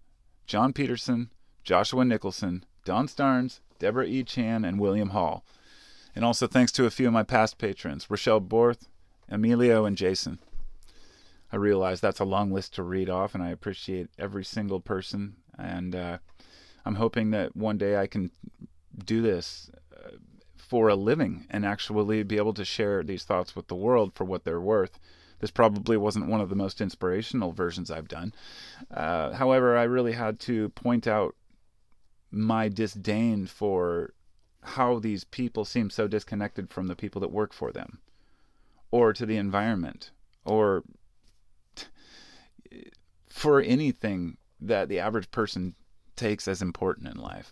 John 0.48 0.72
Peterson, 0.72 1.32
Joshua 1.66 2.06
Nicholson, 2.06 2.64
Don 2.86 3.10
Starnes, 3.10 3.60
Deborah 3.80 4.06
E. 4.06 4.24
Chan, 4.24 4.64
and 4.64 4.80
William 4.80 5.10
Hall. 5.10 5.44
And 6.16 6.24
also 6.24 6.48
thanks 6.48 6.72
to 6.72 6.86
a 6.86 6.92
few 6.92 7.08
of 7.08 7.14
my 7.14 7.24
past 7.24 7.58
patrons, 7.58 8.10
Rochelle 8.10 8.40
Borth, 8.40 8.88
Emilio, 9.28 9.84
and 9.84 9.98
Jason. 9.98 10.40
I 11.52 11.58
realize 11.58 12.02
that's 12.02 12.20
a 12.20 12.26
long 12.26 12.52
list 12.52 12.76
to 12.76 12.84
read 12.84 13.10
off, 13.10 13.34
and 13.36 13.44
I 13.44 13.50
appreciate 13.50 14.10
every 14.18 14.44
single 14.44 14.80
person. 14.80 15.36
And 15.58 15.96
uh, 15.96 16.18
I'm 16.86 16.96
hoping 16.96 17.32
that 17.32 17.56
one 17.56 17.78
day 17.78 17.98
I 17.98 18.08
can 18.08 18.32
do 19.06 19.22
this 19.22 19.70
uh, 19.96 20.12
for 20.58 20.90
a 20.90 20.96
living 20.96 21.46
and 21.50 21.66
actually 21.66 22.24
be 22.24 22.38
able 22.38 22.54
to 22.56 22.66
share 22.66 23.04
these 23.04 23.24
thoughts 23.24 23.56
with 23.56 23.68
the 23.68 23.76
world 23.76 24.14
for 24.14 24.26
what 24.26 24.44
they're 24.44 24.62
worth. 24.62 25.00
This 25.40 25.52
probably 25.52 25.98
wasn't 25.98 26.28
one 26.28 26.42
of 26.42 26.50
the 26.50 26.56
most 26.56 26.82
inspirational 26.82 27.52
versions 27.52 27.92
I've 27.92 28.08
done. 28.08 28.34
Uh, 28.90 29.34
however, 29.34 29.78
I 29.78 29.84
really 29.84 30.14
had 30.14 30.40
to 30.42 30.70
point 30.70 31.08
out 31.08 31.36
my 32.32 32.68
disdain 32.68 33.46
for 33.46 34.14
how 34.62 35.00
these 35.00 35.24
people 35.24 35.64
seem 35.64 35.90
so 35.90 36.08
disconnected 36.08 36.70
from 36.70 36.88
the 36.88 36.96
people 36.96 37.22
that 37.22 37.32
work 37.32 37.54
for 37.54 37.72
them 37.72 38.00
or 38.92 39.14
to 39.14 39.26
the 39.26 39.38
environment 39.38 40.12
or 40.44 40.84
for 43.36 43.60
anything 43.60 44.38
that 44.62 44.88
the 44.88 44.98
average 44.98 45.30
person 45.30 45.76
takes 46.16 46.48
as 46.48 46.62
important 46.62 47.10
in 47.10 47.18
life. 47.18 47.52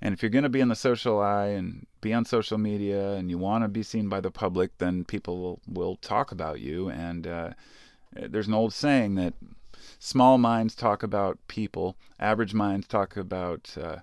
And 0.00 0.14
if 0.14 0.22
you're 0.22 0.30
going 0.30 0.44
to 0.44 0.48
be 0.48 0.60
in 0.60 0.68
the 0.68 0.76
social 0.76 1.20
eye 1.20 1.48
and 1.48 1.84
be 2.00 2.14
on 2.14 2.24
social 2.24 2.58
media 2.58 3.10
and 3.14 3.28
you 3.28 3.38
want 3.38 3.64
to 3.64 3.68
be 3.68 3.82
seen 3.82 4.08
by 4.08 4.20
the 4.20 4.30
public, 4.30 4.78
then 4.78 5.04
people 5.04 5.40
will, 5.42 5.60
will 5.66 5.96
talk 5.96 6.30
about 6.30 6.60
you. 6.60 6.88
And 6.88 7.26
uh, 7.26 7.50
there's 8.12 8.46
an 8.46 8.54
old 8.54 8.72
saying 8.72 9.16
that 9.16 9.34
small 9.98 10.38
minds 10.38 10.76
talk 10.76 11.02
about 11.02 11.40
people, 11.48 11.96
average 12.20 12.54
minds 12.54 12.86
talk 12.86 13.16
about 13.16 13.74
uh, 13.76 13.96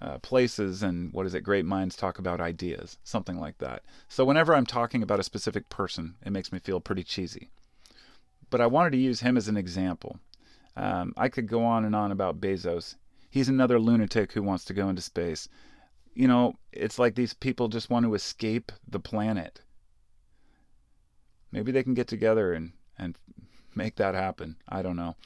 uh, 0.00 0.16
places, 0.20 0.82
and 0.82 1.12
what 1.12 1.26
is 1.26 1.34
it? 1.34 1.42
Great 1.42 1.66
minds 1.66 1.96
talk 1.96 2.18
about 2.18 2.40
ideas, 2.40 2.96
something 3.04 3.38
like 3.38 3.58
that. 3.58 3.82
So 4.08 4.24
whenever 4.24 4.54
I'm 4.54 4.64
talking 4.64 5.02
about 5.02 5.20
a 5.20 5.22
specific 5.22 5.68
person, 5.68 6.14
it 6.24 6.32
makes 6.32 6.50
me 6.50 6.60
feel 6.60 6.80
pretty 6.80 7.04
cheesy. 7.04 7.50
But 8.52 8.60
I 8.60 8.66
wanted 8.66 8.90
to 8.90 8.98
use 8.98 9.20
him 9.20 9.38
as 9.38 9.48
an 9.48 9.56
example. 9.56 10.20
Um, 10.76 11.14
I 11.16 11.30
could 11.30 11.46
go 11.46 11.64
on 11.64 11.86
and 11.86 11.96
on 11.96 12.12
about 12.12 12.38
Bezos. 12.38 12.96
He's 13.30 13.48
another 13.48 13.80
lunatic 13.80 14.32
who 14.32 14.42
wants 14.42 14.66
to 14.66 14.74
go 14.74 14.90
into 14.90 15.00
space. 15.00 15.48
You 16.12 16.28
know, 16.28 16.58
it's 16.70 16.98
like 16.98 17.14
these 17.14 17.32
people 17.32 17.68
just 17.68 17.88
want 17.88 18.04
to 18.04 18.12
escape 18.14 18.70
the 18.86 19.00
planet. 19.00 19.62
Maybe 21.50 21.72
they 21.72 21.82
can 21.82 21.94
get 21.94 22.08
together 22.08 22.52
and, 22.52 22.72
and 22.98 23.16
make 23.74 23.96
that 23.96 24.14
happen. 24.14 24.56
I 24.68 24.82
don't 24.82 24.96
know. 24.96 25.16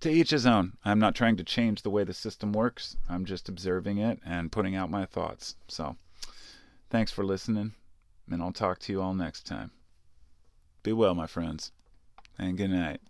To 0.00 0.10
each 0.10 0.30
his 0.30 0.44
own. 0.44 0.76
I'm 0.84 0.98
not 0.98 1.14
trying 1.14 1.36
to 1.36 1.44
change 1.44 1.82
the 1.82 1.90
way 1.90 2.02
the 2.02 2.12
system 2.12 2.52
works. 2.52 2.96
I'm 3.08 3.26
just 3.26 3.48
observing 3.48 3.98
it 3.98 4.18
and 4.26 4.50
putting 4.50 4.74
out 4.74 4.90
my 4.90 5.06
thoughts. 5.06 5.54
So, 5.68 5.94
thanks 6.88 7.12
for 7.12 7.24
listening, 7.24 7.74
and 8.28 8.42
I'll 8.42 8.50
talk 8.50 8.80
to 8.80 8.92
you 8.92 9.00
all 9.00 9.14
next 9.14 9.46
time. 9.46 9.70
Be 10.82 10.92
well, 10.92 11.14
my 11.14 11.28
friends 11.28 11.70
and 12.40 12.56
good 12.56 12.70
night. 12.70 13.00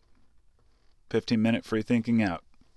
15 1.11 1.41
minute 1.41 1.65
free 1.65 1.83
thinking 1.83 2.23
out. 2.23 2.45